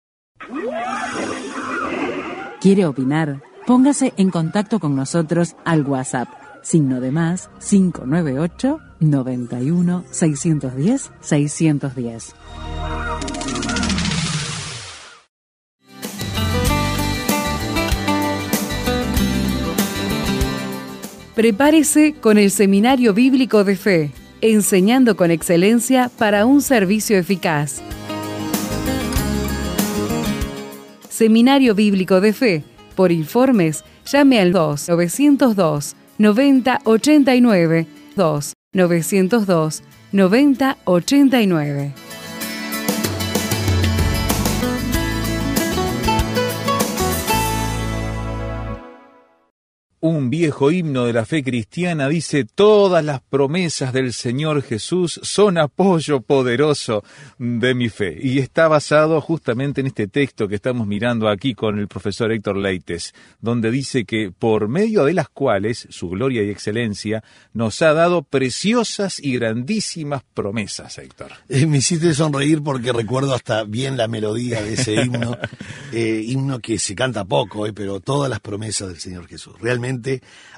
¿Quiere 2.60 2.86
opinar? 2.86 3.42
Póngase 3.66 4.12
en 4.16 4.30
contacto 4.30 4.78
con 4.78 4.94
nosotros 4.94 5.56
al 5.64 5.82
WhatsApp, 5.82 6.28
signo 6.62 7.00
de 7.00 7.10
más 7.10 7.50
598 7.60 8.80
91 9.00 10.04
610 10.10 11.10
610. 11.20 12.34
Prepárese 21.34 22.14
con 22.20 22.36
el 22.36 22.50
Seminario 22.50 23.14
Bíblico 23.14 23.64
de 23.64 23.74
Fe, 23.74 24.10
enseñando 24.42 25.16
con 25.16 25.30
excelencia 25.30 26.10
para 26.18 26.44
un 26.44 26.60
servicio 26.60 27.16
eficaz. 27.16 27.80
Seminario 31.08 31.74
Bíblico 31.74 32.20
de 32.20 32.34
Fe. 32.34 32.64
Por 32.94 33.12
informes, 33.12 33.82
llame 34.04 34.40
al 34.40 34.52
2 34.52 34.90
902 34.90 35.96
9089 36.22 37.86
2 38.16 38.54
902 38.74 39.82
9089. 40.12 42.11
Un 50.04 50.30
viejo 50.30 50.72
himno 50.72 51.04
de 51.04 51.12
la 51.12 51.24
fe 51.24 51.44
cristiana 51.44 52.08
dice, 52.08 52.44
todas 52.44 53.04
las 53.04 53.20
promesas 53.20 53.92
del 53.92 54.12
Señor 54.12 54.62
Jesús 54.62 55.20
son 55.22 55.58
apoyo 55.58 56.22
poderoso 56.22 57.04
de 57.38 57.72
mi 57.72 57.88
fe. 57.88 58.18
Y 58.20 58.40
está 58.40 58.66
basado 58.66 59.20
justamente 59.20 59.80
en 59.80 59.86
este 59.86 60.08
texto 60.08 60.48
que 60.48 60.56
estamos 60.56 60.88
mirando 60.88 61.28
aquí 61.28 61.54
con 61.54 61.78
el 61.78 61.86
profesor 61.86 62.32
Héctor 62.32 62.56
Leites, 62.56 63.14
donde 63.40 63.70
dice 63.70 64.04
que 64.04 64.32
por 64.36 64.66
medio 64.66 65.04
de 65.04 65.14
las 65.14 65.28
cuales 65.28 65.86
su 65.88 66.08
gloria 66.08 66.42
y 66.42 66.50
excelencia 66.50 67.22
nos 67.52 67.80
ha 67.80 67.92
dado 67.92 68.24
preciosas 68.24 69.20
y 69.22 69.36
grandísimas 69.36 70.24
promesas, 70.34 70.98
Héctor. 70.98 71.30
Eh, 71.48 71.64
me 71.66 71.78
hiciste 71.78 72.12
sonreír 72.12 72.60
porque 72.60 72.92
recuerdo 72.92 73.34
hasta 73.34 73.62
bien 73.62 73.96
la 73.96 74.08
melodía 74.08 74.62
de 74.62 74.72
ese 74.72 74.94
himno, 74.94 75.38
eh, 75.92 76.24
himno 76.26 76.58
que 76.58 76.80
se 76.80 76.96
canta 76.96 77.24
poco, 77.24 77.68
eh, 77.68 77.72
pero 77.72 78.00
todas 78.00 78.28
las 78.28 78.40
promesas 78.40 78.88
del 78.88 78.98
Señor 78.98 79.28
Jesús, 79.28 79.54
realmente. 79.60 79.91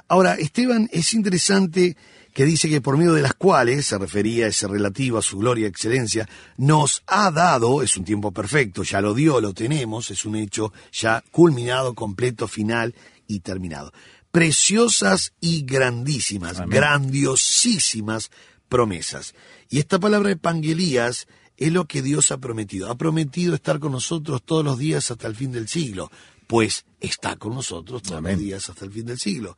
Ahora, 0.07 0.35
Esteban, 0.35 0.89
es 0.91 1.13
interesante 1.13 1.97
que 2.35 2.45
dice 2.45 2.67
que 2.67 2.81
por 2.81 2.97
medio 2.97 3.13
de 3.13 3.21
las 3.21 3.33
cuales, 3.33 3.85
se 3.85 3.97
refería 3.97 4.45
a 4.45 4.49
ese 4.49 4.67
relativo 4.67 5.17
a 5.17 5.21
su 5.21 5.37
gloria 5.37 5.63
y 5.63 5.69
excelencia, 5.69 6.27
nos 6.57 7.01
ha 7.07 7.31
dado, 7.31 7.81
es 7.81 7.95
un 7.95 8.03
tiempo 8.03 8.33
perfecto, 8.33 8.83
ya 8.83 8.99
lo 8.99 9.13
dio, 9.13 9.39
lo 9.39 9.53
tenemos, 9.53 10.11
es 10.11 10.25
un 10.25 10.35
hecho 10.35 10.73
ya 10.91 11.23
culminado, 11.31 11.95
completo, 11.95 12.49
final 12.49 12.93
y 13.25 13.39
terminado. 13.39 13.93
Preciosas 14.31 15.31
y 15.39 15.63
grandísimas, 15.63 16.59
Amén. 16.59 16.77
grandiosísimas 16.77 18.31
promesas. 18.67 19.33
Y 19.69 19.79
esta 19.79 19.97
palabra 19.97 20.31
evangelías 20.31 21.27
es 21.55 21.71
lo 21.71 21.85
que 21.85 22.01
Dios 22.01 22.31
ha 22.31 22.37
prometido. 22.37 22.91
Ha 22.91 22.97
prometido 22.97 23.55
estar 23.55 23.79
con 23.79 23.93
nosotros 23.93 24.43
todos 24.43 24.65
los 24.65 24.77
días 24.77 25.09
hasta 25.09 25.27
el 25.27 25.35
fin 25.35 25.53
del 25.53 25.69
siglo, 25.69 26.11
pues 26.47 26.85
está 26.99 27.35
con 27.35 27.55
nosotros 27.55 28.01
todos 28.03 28.17
Amén. 28.17 28.33
los 28.33 28.41
días 28.41 28.69
hasta 28.69 28.85
el 28.85 28.91
fin 28.91 29.05
del 29.05 29.19
siglo. 29.19 29.57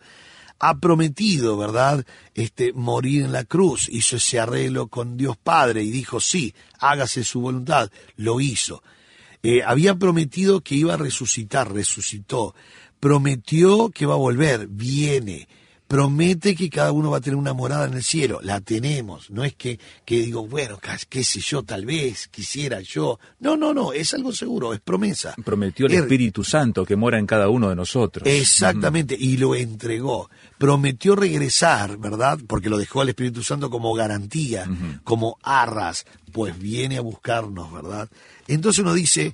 Ha 0.59 0.79
prometido, 0.79 1.55
¿verdad?, 1.57 2.05
este 2.33 2.73
morir 2.73 3.23
en 3.23 3.31
la 3.31 3.43
cruz, 3.43 3.87
hizo 3.89 4.15
ese 4.15 4.39
arreglo 4.39 4.87
con 4.87 5.15
Dios 5.15 5.37
Padre 5.37 5.83
y 5.83 5.91
dijo, 5.91 6.19
sí, 6.19 6.55
hágase 6.79 7.23
su 7.23 7.41
voluntad, 7.41 7.91
lo 8.15 8.39
hizo. 8.39 8.81
Eh, 9.43 9.61
había 9.63 9.95
prometido 9.95 10.61
que 10.61 10.75
iba 10.75 10.95
a 10.95 10.97
resucitar, 10.97 11.71
resucitó. 11.71 12.55
Prometió 12.99 13.89
que 13.91 14.07
va 14.07 14.15
a 14.15 14.17
volver, 14.17 14.67
viene. 14.67 15.47
Promete 15.87 16.53
que 16.53 16.69
cada 16.69 16.91
uno 16.91 17.11
va 17.11 17.17
a 17.17 17.21
tener 17.21 17.37
una 17.37 17.53
morada 17.53 17.85
en 17.87 17.93
el 17.93 18.03
cielo, 18.03 18.39
la 18.43 18.59
tenemos. 18.59 19.29
No 19.31 19.45
es 19.45 19.55
que, 19.55 19.79
que 20.03 20.19
digo, 20.19 20.45
bueno, 20.45 20.79
qué 21.09 21.23
sé 21.23 21.39
yo, 21.39 21.63
tal 21.63 21.85
vez, 21.85 22.27
quisiera 22.27 22.81
yo. 22.81 23.19
No, 23.39 23.55
no, 23.55 23.73
no, 23.73 23.93
es 23.93 24.13
algo 24.13 24.33
seguro, 24.33 24.73
es 24.73 24.81
promesa. 24.81 25.33
Prometió 25.45 25.85
el 25.85 25.93
Er- 25.93 25.99
Espíritu 26.03 26.43
Santo 26.43 26.85
que 26.85 26.97
mora 26.97 27.17
en 27.19 27.25
cada 27.25 27.47
uno 27.47 27.69
de 27.69 27.75
nosotros. 27.77 28.27
Exactamente, 28.27 29.15
y 29.17 29.37
lo 29.37 29.55
entregó. 29.55 30.29
Prometió 30.57 31.15
regresar, 31.15 31.97
¿verdad? 31.97 32.37
Porque 32.47 32.69
lo 32.69 32.77
dejó 32.77 32.99
al 33.01 33.09
Espíritu 33.09 33.41
Santo 33.43 33.69
como 33.69 33.93
garantía, 33.93 34.69
como 35.05 35.37
arras, 35.41 36.05
pues 36.33 36.59
viene 36.59 36.97
a 36.97 37.01
buscarnos, 37.01 37.71
¿verdad? 37.71 38.09
Entonces 38.47 38.79
uno 38.81 38.93
dice, 38.93 39.33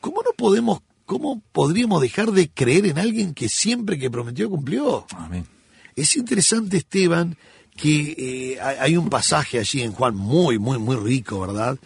¿cómo 0.00 0.22
no 0.22 0.32
podemos, 0.36 0.80
cómo 1.06 1.40
podríamos 1.52 2.02
dejar 2.02 2.32
de 2.32 2.50
creer 2.50 2.84
en 2.86 2.98
alguien 2.98 3.32
que 3.32 3.48
siempre 3.48 3.98
que 3.98 4.10
prometió 4.10 4.50
cumplió? 4.50 5.06
Amén. 5.16 5.46
Es 5.98 6.16
interesante, 6.16 6.76
Esteban, 6.76 7.36
que 7.76 8.54
eh, 8.56 8.60
hay 8.60 8.96
un 8.96 9.08
pasaje 9.10 9.58
allí 9.58 9.82
en 9.82 9.92
Juan 9.92 10.14
muy, 10.14 10.58
muy, 10.58 10.78
muy 10.78 10.96
rico, 10.96 11.40
¿verdad? 11.40 11.78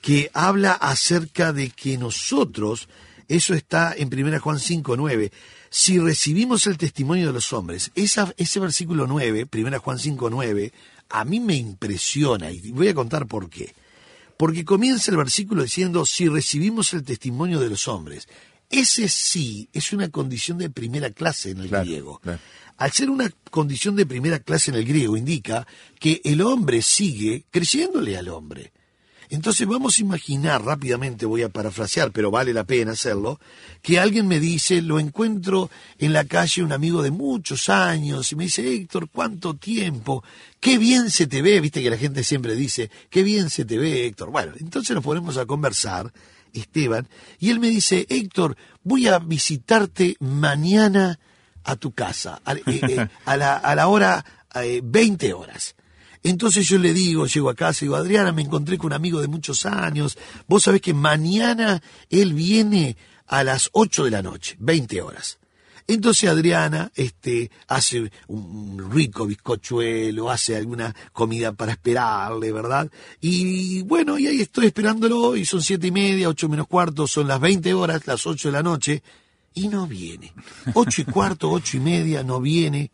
Que 0.00 0.30
habla 0.34 0.72
acerca 0.72 1.52
de 1.52 1.70
que 1.70 1.96
nosotros, 1.96 2.88
eso 3.28 3.54
está 3.54 3.94
en 3.96 4.08
1 4.12 4.40
Juan 4.40 4.58
5, 4.58 4.96
9, 4.96 5.32
si 5.70 6.00
recibimos 6.00 6.66
el 6.66 6.78
testimonio 6.78 7.28
de 7.28 7.32
los 7.32 7.52
hombres, 7.52 7.92
ese 7.94 8.60
versículo 8.60 9.06
9, 9.06 9.46
1 9.52 9.80
Juan 9.80 9.98
5, 9.98 10.30
9, 10.30 10.72
a 11.10 11.24
mí 11.24 11.38
me 11.38 11.54
impresiona 11.54 12.50
y 12.50 12.72
voy 12.72 12.88
a 12.88 12.94
contar 12.94 13.26
por 13.26 13.48
qué. 13.48 13.72
Porque 14.36 14.64
comienza 14.64 15.10
el 15.10 15.16
versículo 15.16 15.62
diciendo, 15.62 16.06
si 16.06 16.28
recibimos 16.28 16.92
el 16.94 17.04
testimonio 17.04 17.60
de 17.60 17.68
los 17.68 17.86
hombres. 17.88 18.26
Ese 18.70 19.08
sí 19.08 19.68
es 19.72 19.92
una 19.92 20.08
condición 20.08 20.56
de 20.58 20.70
primera 20.70 21.10
clase 21.10 21.50
en 21.50 21.58
el 21.58 21.68
Claro, 21.68 21.84
griego. 21.84 22.18
claro. 22.20 22.38
Al 22.78 22.92
ser 22.92 23.10
una 23.10 23.28
condición 23.50 23.96
de 23.96 24.06
primera 24.06 24.38
clase 24.38 24.70
en 24.70 24.76
el 24.76 24.84
griego, 24.86 25.16
indica 25.16 25.66
que 25.98 26.20
el 26.24 26.40
hombre 26.40 26.80
sigue 26.80 27.44
creyéndole 27.50 28.16
al 28.16 28.28
hombre. 28.28 28.72
Entonces 29.28 29.64
vamos 29.66 29.96
a 29.98 30.00
imaginar 30.00 30.64
rápidamente, 30.64 31.24
voy 31.24 31.42
a 31.42 31.48
parafrasear, 31.48 32.10
pero 32.10 32.32
vale 32.32 32.52
la 32.52 32.64
pena 32.64 32.92
hacerlo, 32.92 33.38
que 33.80 34.00
alguien 34.00 34.26
me 34.26 34.40
dice, 34.40 34.82
lo 34.82 34.98
encuentro 34.98 35.70
en 35.98 36.12
la 36.12 36.24
calle, 36.24 36.64
un 36.64 36.72
amigo 36.72 37.00
de 37.02 37.12
muchos 37.12 37.68
años, 37.68 38.32
y 38.32 38.36
me 38.36 38.44
dice, 38.44 38.66
Héctor, 38.74 39.08
¿cuánto 39.08 39.54
tiempo? 39.54 40.24
Qué 40.58 40.78
bien 40.78 41.10
se 41.10 41.28
te 41.28 41.42
ve, 41.42 41.60
viste 41.60 41.80
que 41.80 41.90
la 41.90 41.96
gente 41.98 42.24
siempre 42.24 42.56
dice, 42.56 42.90
qué 43.08 43.22
bien 43.22 43.50
se 43.50 43.64
te 43.64 43.78
ve, 43.78 44.06
Héctor. 44.06 44.30
Bueno, 44.32 44.52
entonces 44.58 44.94
nos 44.96 45.04
ponemos 45.04 45.36
a 45.36 45.46
conversar, 45.46 46.12
Esteban, 46.54 47.08
y 47.38 47.50
él 47.50 47.60
me 47.60 47.68
dice, 47.68 48.06
Héctor, 48.08 48.56
voy 48.82 49.08
a 49.08 49.18
visitarte 49.18 50.16
mañana 50.20 51.18
a 51.64 51.76
tu 51.76 51.92
casa, 51.92 52.40
a, 52.44 52.54
eh, 52.54 52.62
eh, 52.66 53.08
a 53.24 53.36
la, 53.36 53.56
a 53.56 53.74
la 53.74 53.88
hora 53.88 54.24
eh, 54.54 54.80
20 54.82 55.32
horas. 55.34 55.76
Entonces 56.22 56.68
yo 56.68 56.78
le 56.78 56.92
digo, 56.92 57.26
llego 57.26 57.48
a 57.48 57.54
casa 57.54 57.84
y 57.84 57.88
digo, 57.88 57.96
Adriana, 57.96 58.32
me 58.32 58.42
encontré 58.42 58.76
con 58.76 58.88
un 58.88 58.92
amigo 58.92 59.20
de 59.20 59.28
muchos 59.28 59.64
años. 59.64 60.18
Vos 60.46 60.64
sabés 60.64 60.82
que 60.82 60.92
mañana 60.92 61.82
él 62.10 62.34
viene 62.34 62.96
a 63.26 63.42
las 63.42 63.70
8 63.72 64.04
de 64.04 64.10
la 64.10 64.22
noche, 64.22 64.56
20 64.58 65.00
horas. 65.00 65.39
Entonces 65.94 66.30
Adriana 66.30 66.92
este, 66.94 67.50
hace 67.66 68.12
un 68.28 68.90
rico 68.92 69.26
bizcochuelo, 69.26 70.30
hace 70.30 70.56
alguna 70.56 70.94
comida 71.12 71.52
para 71.52 71.72
esperarle, 71.72 72.52
¿verdad? 72.52 72.88
Y 73.20 73.82
bueno, 73.82 74.16
y 74.16 74.28
ahí 74.28 74.40
estoy 74.40 74.66
esperándolo, 74.66 75.34
y 75.34 75.44
son 75.44 75.62
siete 75.62 75.88
y 75.88 75.90
media, 75.90 76.28
ocho 76.28 76.48
menos 76.48 76.68
cuarto, 76.68 77.08
son 77.08 77.26
las 77.26 77.40
20 77.40 77.74
horas, 77.74 78.06
las 78.06 78.24
ocho 78.24 78.48
de 78.48 78.52
la 78.52 78.62
noche, 78.62 79.02
y 79.52 79.66
no 79.66 79.88
viene. 79.88 80.32
Ocho 80.74 81.02
y 81.02 81.04
cuarto, 81.06 81.50
ocho 81.50 81.76
y 81.76 81.80
media, 81.80 82.22
no 82.22 82.40
viene. 82.40 82.92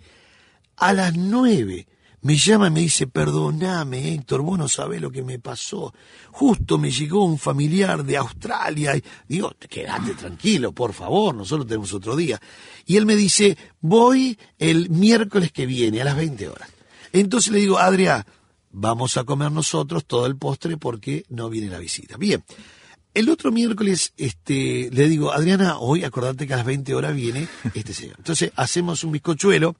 A 0.78 0.94
las 0.94 1.14
nueve 1.14 1.86
me 2.26 2.36
llama 2.36 2.66
y 2.66 2.70
me 2.72 2.80
dice, 2.80 3.06
perdoname 3.06 4.12
Héctor, 4.12 4.42
vos 4.42 4.58
no 4.58 4.66
sabés 4.66 5.00
lo 5.00 5.12
que 5.12 5.22
me 5.22 5.38
pasó. 5.38 5.94
Justo 6.32 6.76
me 6.76 6.90
llegó 6.90 7.24
un 7.24 7.38
familiar 7.38 8.02
de 8.02 8.16
Australia. 8.16 8.96
Y 8.96 9.02
digo, 9.28 9.54
quédate 9.70 10.12
tranquilo, 10.14 10.72
por 10.72 10.92
favor, 10.92 11.36
nosotros 11.36 11.68
tenemos 11.68 11.94
otro 11.94 12.16
día. 12.16 12.40
Y 12.84 12.96
él 12.96 13.06
me 13.06 13.14
dice, 13.14 13.56
voy 13.80 14.36
el 14.58 14.90
miércoles 14.90 15.52
que 15.52 15.66
viene, 15.66 16.00
a 16.00 16.04
las 16.04 16.16
20 16.16 16.48
horas. 16.48 16.68
Entonces 17.12 17.52
le 17.52 17.60
digo, 17.60 17.78
Adrián, 17.78 18.24
vamos 18.72 19.16
a 19.16 19.22
comer 19.22 19.52
nosotros 19.52 20.04
todo 20.04 20.26
el 20.26 20.36
postre 20.36 20.76
porque 20.76 21.24
no 21.28 21.48
viene 21.48 21.70
la 21.70 21.78
visita. 21.78 22.16
Bien. 22.16 22.42
El 23.14 23.28
otro 23.28 23.52
miércoles 23.52 24.14
este, 24.16 24.90
le 24.92 25.08
digo, 25.08 25.32
Adriana, 25.32 25.78
hoy 25.78 26.02
acordate 26.02 26.48
que 26.48 26.54
a 26.54 26.56
las 26.56 26.66
20 26.66 26.92
horas 26.92 27.14
viene 27.14 27.46
este 27.72 27.94
señor. 27.94 28.16
Entonces 28.18 28.50
hacemos 28.56 29.04
un 29.04 29.12
bizcochuelo 29.12 29.76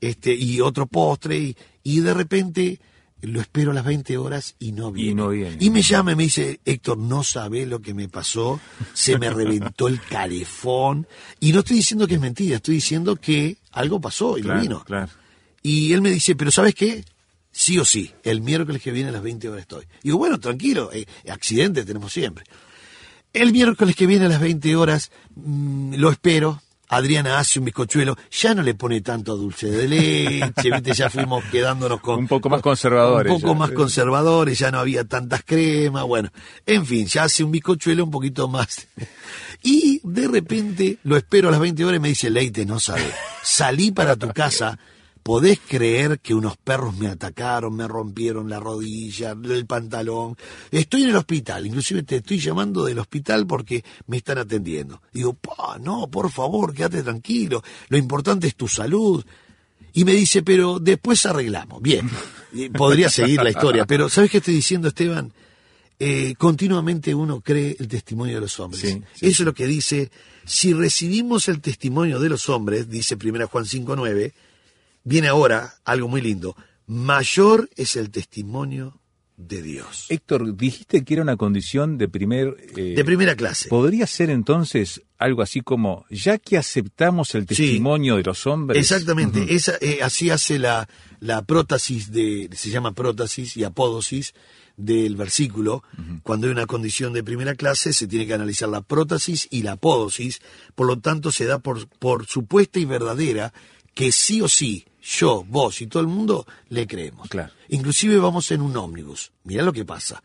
este, 0.00 0.34
y 0.34 0.60
otro 0.60 0.86
postre, 0.86 1.38
y, 1.38 1.56
y 1.82 2.00
de 2.00 2.14
repente 2.14 2.80
lo 3.22 3.40
espero 3.40 3.70
a 3.70 3.74
las 3.74 3.84
20 3.84 4.18
horas 4.18 4.54
y 4.58 4.72
no 4.72 4.92
viene. 4.92 5.10
Y 5.10 5.14
no 5.14 5.28
viene. 5.30 5.56
Y 5.58 5.70
me 5.70 5.82
llama 5.82 6.12
y 6.12 6.16
me 6.16 6.22
dice, 6.24 6.60
Héctor, 6.64 6.98
no 6.98 7.22
sabés 7.24 7.66
lo 7.66 7.80
que 7.80 7.94
me 7.94 8.08
pasó, 8.08 8.60
se 8.92 9.18
me 9.18 9.30
reventó 9.30 9.88
el 9.88 10.00
calefón. 10.00 11.06
Y 11.40 11.52
no 11.52 11.60
estoy 11.60 11.76
diciendo 11.76 12.06
que 12.06 12.14
es 12.14 12.20
mentira, 12.20 12.56
estoy 12.56 12.76
diciendo 12.76 13.16
que 13.16 13.56
algo 13.72 14.00
pasó 14.00 14.36
y 14.38 14.42
no 14.42 14.46
Claro, 14.48 14.60
vino. 14.62 14.84
claro. 14.84 15.08
Y 15.62 15.92
él 15.92 16.02
me 16.02 16.10
dice, 16.10 16.36
pero 16.36 16.50
¿sabes 16.52 16.74
qué? 16.74 17.04
Sí 17.50 17.78
o 17.78 17.84
sí, 17.86 18.12
el 18.22 18.42
miércoles 18.42 18.82
que 18.82 18.92
viene 18.92 19.08
a 19.08 19.12
las 19.12 19.22
20 19.22 19.48
horas 19.48 19.62
estoy. 19.62 19.86
Digo, 20.02 20.18
bueno, 20.18 20.38
tranquilo, 20.38 20.90
eh, 20.92 21.06
accidentes 21.28 21.86
tenemos 21.86 22.12
siempre. 22.12 22.44
El 23.32 23.50
miércoles 23.50 23.96
que 23.96 24.06
viene 24.06 24.26
a 24.26 24.28
las 24.28 24.40
20 24.40 24.76
horas 24.76 25.10
mm, 25.34 25.94
lo 25.94 26.10
espero. 26.10 26.62
Adriana 26.88 27.38
hace 27.38 27.58
un 27.58 27.64
bizcochuelo, 27.64 28.16
ya 28.30 28.54
no 28.54 28.62
le 28.62 28.74
pone 28.74 29.00
tanto 29.00 29.36
dulce 29.36 29.68
de 29.68 29.88
leche, 29.88 30.70
viste, 30.70 30.92
ya 30.92 31.10
fuimos 31.10 31.44
quedándonos 31.44 32.00
con... 32.00 32.20
Un 32.20 32.28
poco 32.28 32.48
más 32.48 32.62
conservadores. 32.62 33.32
Un 33.32 33.40
poco 33.40 33.52
ya. 33.52 33.58
más 33.58 33.70
conservadores, 33.72 34.58
ya 34.58 34.70
no 34.70 34.78
había 34.78 35.04
tantas 35.04 35.42
cremas, 35.44 36.04
bueno, 36.04 36.30
en 36.64 36.86
fin, 36.86 37.06
ya 37.06 37.24
hace 37.24 37.44
un 37.44 37.50
bizcochuelo 37.50 38.04
un 38.04 38.10
poquito 38.10 38.48
más. 38.48 38.86
Y 39.62 40.00
de 40.04 40.28
repente 40.28 40.98
lo 41.02 41.16
espero 41.16 41.48
a 41.48 41.50
las 41.50 41.60
20 41.60 41.84
horas 41.84 41.98
y 41.98 42.00
me 42.00 42.08
dice, 42.08 42.30
Leite, 42.30 42.64
no 42.66 42.78
sabe, 42.78 43.10
salí 43.42 43.90
para 43.90 44.16
tu 44.16 44.28
casa, 44.32 44.78
podés 45.26 45.58
creer 45.58 46.20
que 46.20 46.34
unos 46.34 46.56
perros 46.56 46.96
me 46.96 47.08
atacaron, 47.08 47.74
me 47.74 47.88
rompieron 47.88 48.48
la 48.48 48.60
rodilla, 48.60 49.32
el 49.32 49.66
pantalón, 49.66 50.36
estoy 50.70 51.02
en 51.02 51.08
el 51.08 51.16
hospital, 51.16 51.66
inclusive 51.66 52.04
te 52.04 52.16
estoy 52.16 52.38
llamando 52.38 52.84
del 52.84 53.00
hospital 53.00 53.44
porque 53.44 53.84
me 54.06 54.18
están 54.18 54.38
atendiendo. 54.38 55.02
Digo, 55.12 55.34
pa, 55.34 55.78
no, 55.80 56.06
por 56.06 56.30
favor, 56.30 56.72
quédate 56.72 57.02
tranquilo, 57.02 57.60
lo 57.88 57.98
importante 57.98 58.46
es 58.46 58.54
tu 58.54 58.68
salud. 58.68 59.24
Y 59.94 60.04
me 60.04 60.12
dice, 60.12 60.44
pero 60.44 60.78
después 60.78 61.26
arreglamos. 61.26 61.82
Bien, 61.82 62.08
podría 62.72 63.08
seguir 63.08 63.42
la 63.42 63.50
historia, 63.50 63.84
pero 63.84 64.08
¿sabes 64.08 64.30
qué 64.30 64.36
estoy 64.38 64.54
diciendo, 64.54 64.86
Esteban? 64.86 65.32
Eh, 65.98 66.36
continuamente 66.38 67.12
uno 67.16 67.40
cree 67.40 67.74
el 67.80 67.88
testimonio 67.88 68.36
de 68.36 68.42
los 68.42 68.60
hombres. 68.60 68.80
Sí, 68.80 69.02
sí, 69.14 69.26
Eso 69.26 69.42
es 69.42 69.46
lo 69.46 69.54
que 69.54 69.66
dice, 69.66 70.08
si 70.44 70.72
recibimos 70.72 71.48
el 71.48 71.60
testimonio 71.60 72.20
de 72.20 72.28
los 72.28 72.48
hombres, 72.48 72.88
dice 72.88 73.16
1 73.20 73.48
Juan 73.48 73.64
5.9, 73.64 74.32
viene 75.06 75.28
ahora 75.28 75.74
algo 75.84 76.08
muy 76.08 76.20
lindo, 76.20 76.56
mayor 76.86 77.70
es 77.76 77.94
el 77.96 78.10
testimonio 78.10 79.00
de 79.36 79.60
Dios. 79.62 80.06
Héctor, 80.08 80.56
dijiste 80.56 81.04
que 81.04 81.14
era 81.14 81.22
una 81.22 81.36
condición 81.36 81.98
de 81.98 82.08
primer... 82.08 82.56
eh, 82.76 82.94
De 82.96 83.04
primera 83.04 83.36
clase. 83.36 83.68
¿Podría 83.68 84.06
ser 84.06 84.30
entonces 84.30 85.02
algo 85.18 85.42
así 85.42 85.60
como, 85.60 86.06
ya 86.10 86.38
que 86.38 86.56
aceptamos 86.56 87.34
el 87.34 87.42
Sí. 87.42 87.48
testimonio 87.48 88.16
de 88.16 88.22
los 88.22 88.46
hombres? 88.46 88.80
Exactamente, 88.80 89.54
esa, 89.54 89.74
eh, 89.80 89.98
así 90.02 90.30
hace 90.30 90.58
la, 90.58 90.88
la 91.20 91.42
prótesis 91.42 92.10
de, 92.10 92.48
se 92.54 92.70
llama 92.70 92.92
prótesis 92.92 93.56
y 93.58 93.64
apódosis 93.64 94.32
del 94.78 95.16
versículo. 95.16 95.82
Cuando 96.22 96.46
hay 96.46 96.52
una 96.52 96.66
condición 96.66 97.12
de 97.12 97.22
primera 97.22 97.54
clase 97.54 97.92
se 97.92 98.06
tiene 98.08 98.26
que 98.26 98.34
analizar 98.34 98.68
la 98.70 98.80
prótesis 98.80 99.48
y 99.50 99.62
la 99.62 99.72
apódosis, 99.72 100.40
por 100.74 100.86
lo 100.86 100.98
tanto 100.98 101.30
se 101.30 101.44
da 101.44 101.58
por, 101.58 101.86
por 101.98 102.26
supuesta 102.26 102.78
y 102.78 102.84
verdadera 102.86 103.52
que 103.94 104.12
sí 104.12 104.40
o 104.42 104.48
sí, 104.48 104.84
yo, 105.06 105.44
vos 105.44 105.80
y 105.80 105.86
todo 105.86 106.00
el 106.02 106.08
mundo 106.08 106.46
le 106.68 106.86
creemos. 106.86 107.28
Claro. 107.28 107.52
Inclusive 107.68 108.18
vamos 108.18 108.50
en 108.50 108.60
un 108.60 108.76
ómnibus. 108.76 109.30
Mirá 109.44 109.62
lo 109.62 109.72
que 109.72 109.84
pasa. 109.84 110.22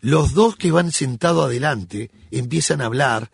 Los 0.00 0.34
dos 0.34 0.56
que 0.56 0.70
van 0.70 0.92
sentados 0.92 1.46
adelante 1.46 2.10
empiezan 2.30 2.82
a 2.82 2.86
hablar 2.86 3.30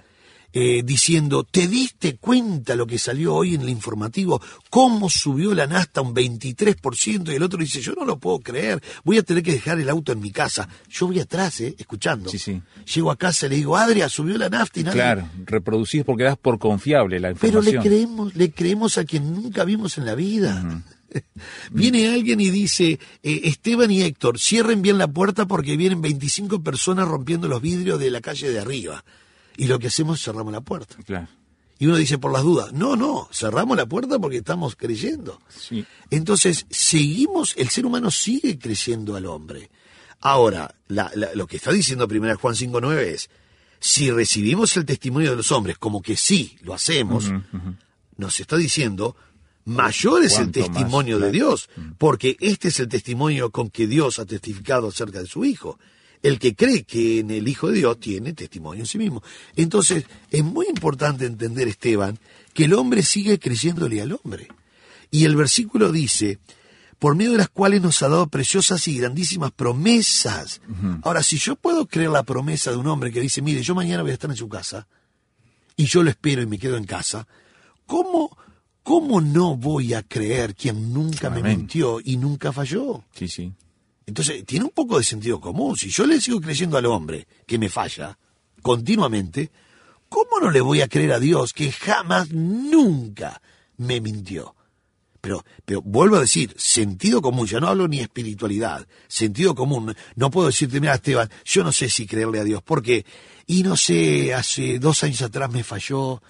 eh, 0.53 0.83
diciendo, 0.85 1.45
¿te 1.45 1.69
diste 1.69 2.17
cuenta 2.17 2.75
lo 2.75 2.87
que 2.87 2.99
salió 2.99 3.35
hoy 3.35 3.55
en 3.55 3.63
el 3.63 3.69
informativo? 3.69 4.41
¿Cómo 4.71 5.11
subió 5.11 5.55
la 5.55 5.67
nafta 5.67 6.01
un 6.01 6.15
23%? 6.15 7.33
Y 7.33 7.37
el 7.37 7.43
otro 7.43 7.59
dice, 7.59 7.81
yo 7.81 7.93
no 7.95 8.05
lo 8.05 8.19
puedo 8.19 8.41
creer, 8.41 8.83
voy 9.05 9.19
a 9.19 9.23
tener 9.23 9.43
que 9.43 9.53
dejar 9.53 9.79
el 9.79 9.89
auto 9.89 10.13
en 10.13 10.21
mi 10.21 10.31
casa. 10.31 10.69
Yo 10.89 11.07
voy 11.07 11.21
atrás, 11.21 11.61
eh, 11.61 11.75
escuchando. 11.79 12.31
Sí, 12.31 12.39
sí. 12.39 12.63
Llego 12.95 13.11
a 13.11 13.17
casa 13.17 13.47
y 13.47 13.51
le 13.51 13.57
digo, 13.57 13.77
Adria, 13.77 14.09
subió 14.09 14.39
la 14.39 14.49
nafta 14.49 14.81
y 14.81 14.85
nadie... 14.85 14.97
Claro, 14.97 15.29
reproducís 15.45 16.05
porque 16.05 16.25
das 16.25 16.39
por 16.39 16.59
confiable 16.59 17.21
la 17.21 17.35
Pero 17.35 17.59
información. 17.59 17.75
le 17.75 17.89
creemos, 17.89 18.35
le 18.35 18.51
creemos 18.51 18.99
a 18.99 19.05
quien 19.05 19.35
nunca 19.35 19.65
vimos 19.65 19.99
en 19.99 20.07
la 20.07 20.15
vida. 20.15 20.83
Viene 21.71 22.09
alguien 22.09 22.41
y 22.41 22.51
dice, 22.51 22.99
eh, 23.23 23.41
Esteban 23.45 23.91
y 23.91 24.03
Héctor, 24.03 24.39
cierren 24.39 24.83
bien 24.83 24.99
la 24.99 25.09
puerta 25.09 25.47
porque 25.47 25.77
vienen 25.77 26.01
25 26.01 26.63
personas 26.63 27.09
rompiendo 27.09 27.49
los 27.49 27.63
vidrios 27.63 27.99
de 27.99 28.11
la 28.11 28.21
calle 28.21 28.51
de 28.51 28.61
arriba. 28.61 29.05
Y 29.59 29.67
lo 29.67 29.79
que 29.79 29.89
hacemos 29.89 30.19
es 30.21 30.25
cerramos 30.25 30.53
la 30.53 30.63
puerta. 30.63 30.97
Claro, 31.05 31.29
Y 31.79 31.87
uno 31.87 31.97
dice 31.97 32.17
por 32.17 32.33
las 32.33 32.43
dudas, 32.45 32.73
no, 32.73 32.97
no, 32.97 33.29
cerramos 33.33 33.77
la 33.77 33.85
puerta 33.87 34.19
porque 34.19 34.39
estamos 34.39 34.75
creyendo. 34.77 35.41
sí. 35.49 35.85
Entonces, 36.11 36.65
seguimos, 36.71 37.55
el 37.59 37.69
ser 37.69 37.85
humano 37.85 38.11
sigue 38.11 38.59
creyendo 38.59 39.15
al 39.17 39.27
hombre. 39.27 39.69
Ahora, 40.21 40.75
la- 40.89 41.11
la- 41.15 41.35
lo 41.35 41.47
que 41.47 41.57
está 41.59 41.71
diciendo 41.73 42.07
1 42.09 42.37
Juan 42.39 42.55
5.9 42.55 43.03
es, 43.15 43.29
si 43.81 44.11
recibimos 44.11 44.77
el 44.77 44.85
testimonio 44.87 45.31
de 45.31 45.37
los 45.37 45.53
hombres 45.53 45.77
como 45.79 46.01
que 46.03 46.17
sí 46.17 46.57
lo 46.63 46.73
hacemos, 46.75 47.31
nos 48.17 48.41
está 48.41 48.57
diciendo, 48.57 49.15
mayor 49.65 50.25
es 50.25 50.39
el 50.39 50.47
más, 50.47 50.53
testimonio 50.53 51.19
de. 51.21 51.31
Dios, 51.31 51.69
porque 51.99 52.37
este 52.41 52.69
es 52.69 52.81
el 52.81 52.89
testimonio 52.89 53.51
con 53.53 53.71
que 53.71 53.87
Dios 53.87 54.19
ha 54.19 54.25
testificado 54.27 54.89
acerca 54.89 55.21
de 55.21 55.27
su 55.27 55.45
Hijo. 55.45 55.79
El 56.23 56.39
que 56.39 56.55
cree 56.55 56.85
que 56.85 57.21
en 57.21 57.31
el 57.31 57.47
Hijo 57.47 57.69
de 57.69 57.79
Dios 57.79 58.01
tiene 58.01 58.33
testimonio 58.33 58.83
en 58.83 58.87
sí 58.87 58.99
mismo. 58.99 59.23
Entonces, 59.57 60.05
es 60.31 60.45
muy 60.45 60.67
importante 60.67 61.27
entender, 61.27 61.69
Esteban, 61.69 62.19
que 62.53 62.65
el 62.65 62.75
hombre 62.75 63.03
sigue 63.03 63.39
creyéndole 63.39 64.01
al 64.01 64.13
hombre. 64.13 64.49
Y 65.11 65.25
el 65.25 65.37
versículo 65.37 65.93
dice, 65.93 66.39
por 66.99 67.15
medio 67.15 67.33
de 67.33 67.39
las 67.39 67.49
cuales 67.49 67.81
nos 67.81 68.03
ha 68.03 68.09
dado 68.09 68.27
preciosas 68.27 68.87
y 68.89 68.99
grandísimas 68.99 69.53
promesas. 69.53 70.61
Ahora, 71.03 71.23
si 71.23 71.39
yo 71.39 71.57
puedo 71.57 71.87
creer 71.87 72.11
la 72.11 72.25
promesa 72.25 72.71
de 72.71 72.77
un 72.77 72.87
hombre 72.89 73.13
que 73.13 73.21
dice, 73.21 73.41
mire, 73.41 73.63
yo 73.63 73.75
mañana 73.75 74.03
voy 74.03 74.11
a 74.11 74.15
estar 74.15 74.31
en 74.31 74.37
su 74.37 74.49
casa, 74.49 74.87
y 75.77 75.87
yo 75.87 76.03
lo 76.03 76.11
espero 76.11 76.43
y 76.43 76.47
me 76.47 76.59
quedo 76.59 76.77
en 76.77 76.85
casa, 76.85 77.27
¿cómo, 77.87 78.37
cómo 78.83 79.21
no 79.21 79.57
voy 79.57 79.95
a 79.95 80.03
creer 80.03 80.55
quien 80.55 80.93
nunca 80.93 81.31
me 81.31 81.43
mintió 81.43 82.01
y 82.03 82.17
nunca 82.17 82.53
falló? 82.53 83.05
Sí, 83.13 83.29
sí. 83.29 83.53
Entonces, 84.09 84.43
tiene 84.47 84.65
un 84.65 84.71
poco 84.71 84.97
de 84.97 85.05
sentido 85.05 85.39
común. 85.39 85.77
Si 85.77 85.91
yo 85.91 86.07
le 86.07 86.19
sigo 86.19 86.41
creyendo 86.41 86.79
al 86.79 86.87
hombre 86.87 87.27
que 87.47 87.59
me 87.59 87.69
falla 87.69 88.19
continuamente, 88.63 89.51
¿cómo 90.09 90.41
no 90.41 90.51
le 90.51 90.63
voy 90.63 90.81
a 90.81 90.89
creer 90.89 91.13
a 91.13 91.21
Dios 91.21 91.53
que 91.53 91.71
jamás, 91.71 92.31
nunca 92.33 93.43
me 93.77 94.01
mintió? 94.01 94.55
Pero, 95.21 95.45
pero 95.67 95.83
vuelvo 95.83 96.17
a 96.17 96.21
decir, 96.21 96.55
sentido 96.57 97.21
común, 97.21 97.47
ya 97.47 97.61
no 97.61 97.69
hablo 97.69 97.87
ni 97.87 98.01
espiritualidad, 98.01 98.87
sentido 99.09 99.55
común. 99.55 99.95
No 100.17 100.31
puedo 100.31 100.47
decirte, 100.47 100.81
mira, 100.81 100.95
Esteban, 100.95 101.29
yo 101.45 101.63
no 101.63 101.71
sé 101.71 101.91
si 101.91 102.07
creerle 102.07 102.41
a 102.41 102.45
Dios, 102.45 102.63
porque, 102.65 103.05
y 103.47 103.63
no 103.63 103.77
sé, 103.77 104.33
hace 104.33 104.79
dos 104.79 105.05
años 105.05 105.21
atrás 105.21 105.51
me 105.51 105.63
falló. 105.63 106.23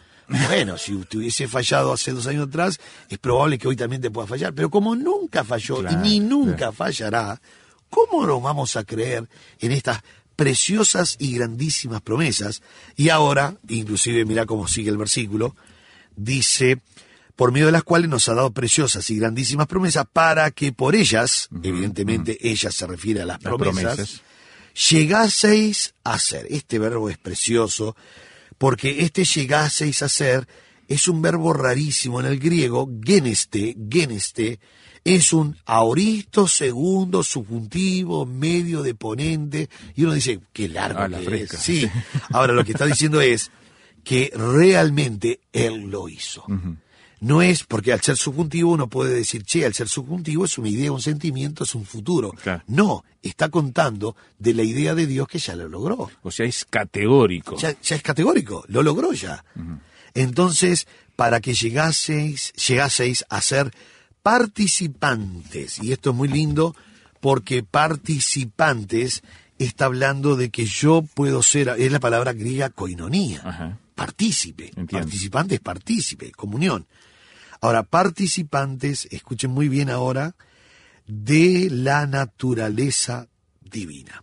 Bueno, 0.49 0.77
si 0.79 0.97
te 1.05 1.19
hubiese 1.19 1.47
fallado 1.47 1.93
hace 1.93 2.11
dos 2.11 2.27
años 2.27 2.49
atrás, 2.49 2.81
es 3.09 3.19
probable 3.19 3.57
que 3.57 3.69
hoy 3.69 3.77
también 3.77 4.03
te 4.03 4.11
pueda 4.11 4.27
fallar. 4.27 4.53
Pero 4.53 4.69
como 4.69 4.97
nunca 4.97 5.45
falló 5.45 5.77
Claro, 5.79 5.97
y 5.97 6.03
ni 6.03 6.19
nunca 6.21 6.57
claro. 6.57 6.73
fallará, 6.73 7.41
¿cómo 7.91 8.27
no 8.27 8.41
vamos 8.41 8.77
a 8.77 8.85
creer 8.85 9.29
en 9.61 9.73
estas 9.73 10.03
preciosas 10.37 11.17
y 11.19 11.35
grandísimas 11.37 12.01
promesas? 12.01 12.63
Y 12.97 13.09
ahora, 13.09 13.57
inclusive 13.69 14.25
mira 14.25 14.47
cómo 14.47 14.69
sigue 14.69 14.91
el 14.91 14.97
versículo, 14.97 15.57
dice, 16.17 16.81
por 17.37 17.53
medio 17.53 17.67
de 17.67 17.73
las 17.73 17.85
cuales 17.85 18.09
nos 18.09 18.29
ha 18.29 18.35
dado 18.35 18.51
preciosas 18.53 19.09
y 19.11 19.19
grandísimas 19.19 19.67
promesas 19.67 20.07
para 20.13 20.51
que 20.51 20.73
por 20.73 20.95
ellas, 20.95 21.49
evidentemente 21.63 22.37
ellas 22.41 22.75
se 22.75 22.87
refiere 22.87 23.23
a 23.23 23.27
las 23.27 23.43
Las 23.43 23.55
promesas, 23.55 23.95
promesas. 23.95 24.23
llegaseis 24.91 25.95
a 26.05 26.19
ser. 26.19 26.47
Este 26.51 26.79
verbo 26.79 27.09
es 27.11 27.19
precioso 27.19 27.97
porque 28.59 29.05
este 29.05 29.25
llegaseis 29.25 30.03
a 30.03 30.09
ser 30.09 30.49
es 30.89 31.07
un 31.07 31.21
verbo 31.23 31.53
rarísimo 31.53 32.19
en 32.19 32.27
el 32.27 32.39
griego, 32.39 32.89
geneste, 33.05 33.77
geneste, 33.91 34.59
es 35.15 35.33
un 35.33 35.57
aoristo 35.67 36.47
segundo 36.49 37.23
subjuntivo 37.23 38.27
medio 38.27 38.83
de 38.83 38.95
ponente 38.95 39.69
y 39.97 40.05
uno 40.05 40.15
dice 40.15 40.41
qué 40.53 40.69
largo 40.69 41.01
Ah, 41.01 41.09
la 41.09 41.19
que 41.21 41.43
es. 41.43 41.51
sí 41.51 41.89
ahora 42.33 42.53
lo 42.53 42.65
que 42.65 42.73
está 42.73 42.87
diciendo 42.87 43.21
es 43.21 43.51
que 44.05 44.33
realmente 44.35 45.41
él 45.53 45.91
lo 45.91 46.09
hizo 46.09 46.45
no 47.21 47.43
es 47.43 47.65
porque 47.65 47.93
al 47.93 48.01
ser 48.01 48.17
subjuntivo 48.17 48.71
uno 48.71 48.87
puede 48.89 49.13
decir 49.13 49.43
che 49.43 49.65
al 49.67 49.75
ser 49.75 49.89
subjuntivo 49.89 50.45
es 50.45 50.57
una 50.57 50.69
idea 50.69 50.93
un 50.93 51.03
sentimiento 51.03 51.65
es 51.65 51.75
un 51.75 51.85
futuro 51.85 52.31
Claro. 52.31 52.63
no 52.69 53.05
está 53.23 53.49
contando 53.49 54.15
de 54.39 54.55
la 54.55 54.63
idea 54.63 54.95
de 54.95 55.07
Dios 55.07 55.27
que 55.27 55.39
ya 55.41 55.57
lo 55.57 55.69
logró 55.69 56.11
O 56.23 56.31
sea, 56.31 56.47
es 56.47 56.65
categórico. 56.65 57.57
ya, 57.57 57.75
ya 57.83 57.97
es 57.97 58.03
categórico, 58.03 58.65
lo 58.69 58.83
logró 58.85 59.13
ya. 59.13 59.45
Entonces, 60.15 60.87
para 61.17 61.41
que 61.41 61.55
llegaseis, 61.55 62.53
llegaseis 62.53 63.25
a 63.29 63.41
ser 63.41 63.73
participantes, 64.23 65.83
y 65.83 65.93
esto 65.93 66.11
es 66.11 66.17
muy 66.17 66.29
lindo 66.29 66.75
porque 67.21 67.63
participantes 67.63 69.23
está 69.59 69.87
hablando 69.87 70.37
de 70.37 70.51
que 70.51 70.67
yo 70.67 71.03
puedo 71.15 71.43
ser, 71.43 71.75
es 71.79 71.91
la 71.91 72.01
palabra 72.01 72.33
griega 72.33 72.71
koinonía, 72.71 73.43
Ajá. 73.45 73.79
partícipe, 73.95 74.67
Entiendo. 74.67 74.93
participante 74.93 75.55
es 75.57 75.61
partícipe, 75.61 76.31
comunión. 76.33 76.87
Ahora, 77.61 77.83
participantes, 77.83 79.09
escuchen 79.11 79.51
muy 79.51 79.69
bien 79.69 79.91
ahora, 79.91 80.37
de 81.07 81.69
la 81.71 82.07
naturaleza 82.07 83.27
divina. 83.61 84.23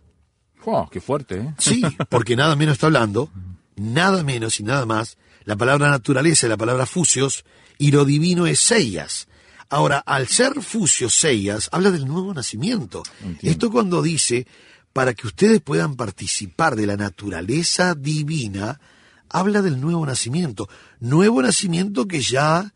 Wow, 0.64 0.88
qué 0.88 1.00
fuerte, 1.00 1.36
¿eh? 1.38 1.54
Sí, 1.58 1.82
porque 2.08 2.34
nada 2.34 2.56
menos 2.56 2.74
está 2.74 2.86
hablando, 2.86 3.30
nada 3.76 4.22
menos 4.22 4.58
y 4.58 4.62
nada 4.62 4.86
más, 4.86 5.18
la 5.44 5.56
palabra 5.56 5.90
naturaleza, 5.90 6.48
la 6.48 6.56
palabra 6.56 6.86
fusios, 6.86 7.44
y 7.78 7.90
lo 7.90 8.04
divino 8.04 8.46
es 8.46 8.58
seias. 8.58 9.28
Ahora, 9.68 9.98
al 9.98 10.28
ser 10.28 10.62
fusios 10.62 11.14
seias, 11.14 11.68
habla 11.72 11.90
del 11.90 12.06
nuevo 12.06 12.32
nacimiento. 12.32 13.02
Esto 13.42 13.70
cuando 13.70 14.00
dice, 14.02 14.46
para 14.92 15.14
que 15.14 15.26
ustedes 15.26 15.60
puedan 15.60 15.96
participar 15.96 16.76
de 16.76 16.86
la 16.86 16.96
naturaleza 16.96 17.94
divina, 17.94 18.80
habla 19.28 19.62
del 19.62 19.80
nuevo 19.80 20.06
nacimiento. 20.06 20.68
Nuevo 21.00 21.42
nacimiento 21.42 22.06
que 22.06 22.20
ya 22.20 22.72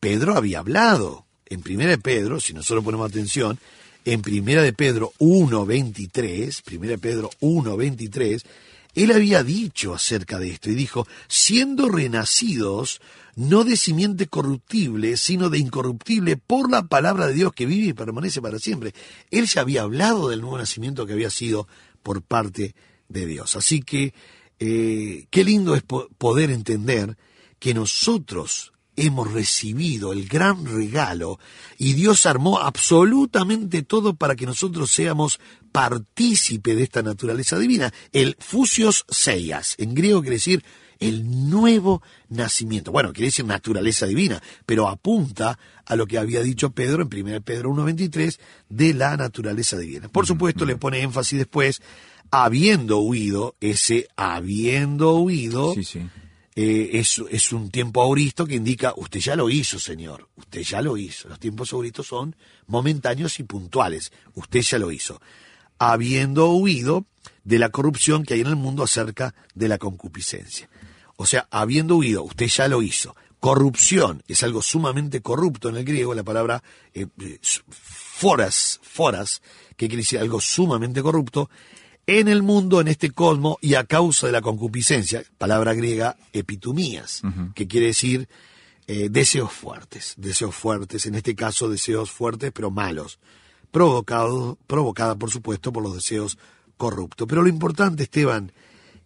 Pedro 0.00 0.36
había 0.36 0.58
hablado. 0.58 1.24
En 1.46 1.62
primera 1.62 1.90
de 1.90 1.98
Pedro, 1.98 2.40
si 2.40 2.52
nosotros 2.52 2.84
ponemos 2.84 3.08
atención, 3.08 3.58
en 4.04 4.20
primera 4.20 4.62
de 4.62 4.72
Pedro 4.72 5.12
1.23, 5.18 6.62
primera 6.62 6.92
de 6.92 6.98
Pedro 6.98 7.30
1.23, 7.40 8.42
él 8.94 9.12
había 9.12 9.42
dicho 9.42 9.94
acerca 9.94 10.38
de 10.38 10.50
esto 10.50 10.70
y 10.70 10.74
dijo, 10.74 11.06
siendo 11.28 11.88
renacidos 11.88 13.00
no 13.36 13.64
de 13.64 13.76
simiente 13.76 14.28
corruptible, 14.28 15.16
sino 15.16 15.50
de 15.50 15.58
incorruptible 15.58 16.36
por 16.36 16.70
la 16.70 16.84
palabra 16.86 17.26
de 17.26 17.34
Dios 17.34 17.52
que 17.52 17.66
vive 17.66 17.88
y 17.88 17.92
permanece 17.92 18.40
para 18.40 18.60
siempre. 18.60 18.94
Él 19.30 19.46
ya 19.46 19.62
había 19.62 19.82
hablado 19.82 20.28
del 20.28 20.40
nuevo 20.40 20.56
nacimiento 20.58 21.04
que 21.04 21.14
había 21.14 21.30
sido 21.30 21.66
por 22.04 22.22
parte 22.22 22.76
de 23.08 23.26
Dios. 23.26 23.56
Así 23.56 23.80
que 23.82 24.14
eh, 24.60 25.26
qué 25.30 25.42
lindo 25.42 25.74
es 25.74 25.82
po- 25.82 26.08
poder 26.16 26.50
entender 26.50 27.16
que 27.58 27.74
nosotros 27.74 28.72
hemos 28.94 29.32
recibido 29.32 30.12
el 30.12 30.28
gran 30.28 30.64
regalo 30.66 31.40
y 31.76 31.94
Dios 31.94 32.26
armó 32.26 32.60
absolutamente 32.60 33.82
todo 33.82 34.14
para 34.14 34.36
que 34.36 34.46
nosotros 34.46 34.92
seamos 34.92 35.40
partícipe 35.74 36.76
de 36.76 36.84
esta 36.84 37.02
naturaleza 37.02 37.58
divina. 37.58 37.92
El 38.12 38.36
fusios 38.38 39.04
seias, 39.08 39.74
en 39.78 39.92
griego 39.92 40.20
quiere 40.20 40.36
decir 40.36 40.64
el 41.00 41.50
nuevo 41.50 42.00
nacimiento. 42.28 42.92
Bueno, 42.92 43.12
quiere 43.12 43.26
decir 43.26 43.44
naturaleza 43.44 44.06
divina, 44.06 44.40
pero 44.66 44.88
apunta 44.88 45.58
a 45.84 45.96
lo 45.96 46.06
que 46.06 46.16
había 46.18 46.44
dicho 46.44 46.70
Pedro 46.70 47.02
en 47.02 47.08
1 47.28 47.40
Pedro 47.40 47.70
1.23 47.72 48.38
de 48.68 48.94
la 48.94 49.16
naturaleza 49.16 49.76
divina. 49.76 50.08
Por 50.08 50.28
supuesto, 50.28 50.64
le 50.64 50.76
pone 50.76 51.00
énfasis 51.02 51.38
después, 51.40 51.82
habiendo 52.30 53.00
huido, 53.00 53.56
ese 53.60 54.06
habiendo 54.14 55.18
huido, 55.18 55.74
Sí, 55.74 55.82
sí. 55.82 55.98
eh, 56.54 56.90
es, 56.92 57.20
es 57.32 57.52
un 57.52 57.70
tiempo 57.72 58.00
auristo 58.00 58.46
que 58.46 58.54
indica, 58.54 58.94
usted 58.96 59.18
ya 59.18 59.34
lo 59.34 59.50
hizo, 59.50 59.80
Señor, 59.80 60.28
usted 60.36 60.60
ya 60.62 60.80
lo 60.80 60.96
hizo. 60.96 61.28
Los 61.28 61.40
tiempos 61.40 61.72
auristos 61.72 62.06
son 62.06 62.36
momentáneos 62.68 63.40
y 63.40 63.42
puntuales, 63.42 64.12
usted 64.34 64.60
ya 64.60 64.78
lo 64.78 64.92
hizo. 64.92 65.20
Habiendo 65.78 66.50
huido 66.50 67.06
de 67.44 67.58
la 67.58 67.68
corrupción 67.68 68.24
que 68.24 68.34
hay 68.34 68.40
en 68.40 68.46
el 68.46 68.56
mundo 68.56 68.82
acerca 68.82 69.34
de 69.54 69.68
la 69.68 69.78
concupiscencia. 69.78 70.68
O 71.16 71.26
sea, 71.26 71.46
habiendo 71.50 71.96
huido, 71.96 72.22
usted 72.22 72.46
ya 72.46 72.68
lo 72.68 72.82
hizo. 72.82 73.14
Corrupción 73.38 74.22
es 74.26 74.42
algo 74.42 74.62
sumamente 74.62 75.20
corrupto 75.20 75.68
en 75.68 75.76
el 75.76 75.84
griego, 75.84 76.14
la 76.14 76.22
palabra 76.22 76.62
eh, 76.94 77.06
foras, 77.68 78.80
foras, 78.82 79.42
que 79.76 79.86
quiere 79.86 80.02
decir 80.02 80.18
algo 80.18 80.40
sumamente 80.40 81.02
corrupto, 81.02 81.50
en 82.06 82.28
el 82.28 82.42
mundo, 82.42 82.80
en 82.80 82.88
este 82.88 83.10
cosmos, 83.10 83.56
y 83.60 83.74
a 83.74 83.84
causa 83.84 84.26
de 84.26 84.32
la 84.32 84.42
concupiscencia, 84.42 85.22
palabra 85.38 85.74
griega 85.74 86.16
epitumías, 86.32 87.22
que 87.54 87.66
quiere 87.66 87.88
decir 87.88 88.28
eh, 88.86 89.08
deseos 89.10 89.52
fuertes, 89.52 90.14
deseos 90.16 90.54
fuertes, 90.54 91.06
en 91.06 91.14
este 91.14 91.34
caso 91.34 91.68
deseos 91.68 92.10
fuertes 92.10 92.52
pero 92.52 92.70
malos, 92.70 93.18
provocado, 93.74 94.56
provocada 94.68 95.16
por 95.16 95.32
supuesto 95.32 95.72
por 95.72 95.82
los 95.82 95.94
deseos 95.94 96.38
corruptos. 96.76 97.26
Pero 97.28 97.42
lo 97.42 97.48
importante, 97.48 98.04
Esteban, 98.04 98.52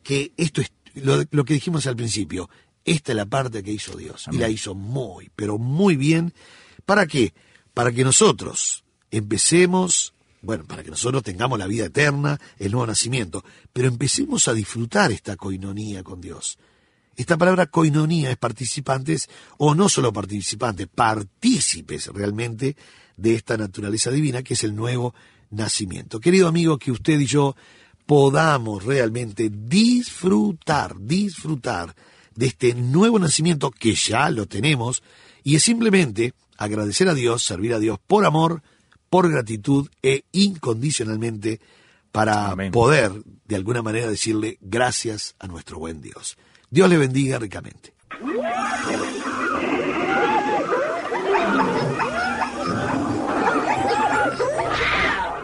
que 0.02 0.32
esto 0.36 0.60
es 0.60 0.70
lo, 0.94 1.24
lo 1.30 1.44
que 1.46 1.54
dijimos 1.54 1.86
al 1.86 1.96
principio, 1.96 2.50
esta 2.84 3.12
es 3.12 3.16
la 3.16 3.24
parte 3.24 3.62
que 3.62 3.72
hizo 3.72 3.96
Dios, 3.96 4.26
y 4.30 4.36
la 4.36 4.50
hizo 4.50 4.74
muy, 4.74 5.30
pero 5.34 5.56
muy 5.56 5.96
bien. 5.96 6.34
¿Para 6.84 7.06
qué? 7.06 7.32
Para 7.72 7.92
que 7.92 8.04
nosotros 8.04 8.84
empecemos 9.10 10.12
bueno, 10.42 10.64
para 10.66 10.84
que 10.84 10.90
nosotros 10.90 11.22
tengamos 11.22 11.58
la 11.58 11.66
vida 11.66 11.86
eterna, 11.86 12.38
el 12.58 12.70
nuevo 12.70 12.86
nacimiento, 12.86 13.42
pero 13.72 13.88
empecemos 13.88 14.46
a 14.48 14.54
disfrutar 14.54 15.10
esta 15.10 15.34
coinonía 15.36 16.04
con 16.04 16.20
Dios. 16.20 16.58
Esta 17.16 17.36
palabra 17.36 17.66
coinonía 17.66 18.30
es 18.30 18.36
participantes, 18.36 19.28
o 19.56 19.74
no 19.74 19.88
solo 19.88 20.12
participantes, 20.12 20.86
partícipes 20.86 22.06
realmente 22.08 22.76
de 23.18 23.34
esta 23.34 23.58
naturaleza 23.58 24.10
divina 24.10 24.42
que 24.42 24.54
es 24.54 24.64
el 24.64 24.74
nuevo 24.74 25.14
nacimiento. 25.50 26.20
Querido 26.20 26.48
amigo, 26.48 26.78
que 26.78 26.90
usted 26.90 27.20
y 27.20 27.26
yo 27.26 27.54
podamos 28.06 28.84
realmente 28.84 29.50
disfrutar, 29.52 30.98
disfrutar 30.98 31.94
de 32.34 32.46
este 32.46 32.74
nuevo 32.74 33.18
nacimiento 33.18 33.70
que 33.70 33.94
ya 33.94 34.30
lo 34.30 34.46
tenemos, 34.46 35.02
y 35.44 35.56
es 35.56 35.62
simplemente 35.62 36.32
agradecer 36.56 37.08
a 37.08 37.14
Dios, 37.14 37.42
servir 37.42 37.74
a 37.74 37.78
Dios 37.78 37.98
por 38.06 38.24
amor, 38.24 38.62
por 39.10 39.30
gratitud 39.30 39.88
e 40.02 40.24
incondicionalmente 40.32 41.60
para 42.12 42.50
Amén. 42.50 42.72
poder 42.72 43.12
de 43.46 43.56
alguna 43.56 43.82
manera 43.82 44.08
decirle 44.08 44.58
gracias 44.60 45.34
a 45.38 45.46
nuestro 45.46 45.78
buen 45.78 46.00
Dios. 46.00 46.36
Dios 46.70 46.88
le 46.88 46.98
bendiga 46.98 47.38
ricamente. 47.38 47.97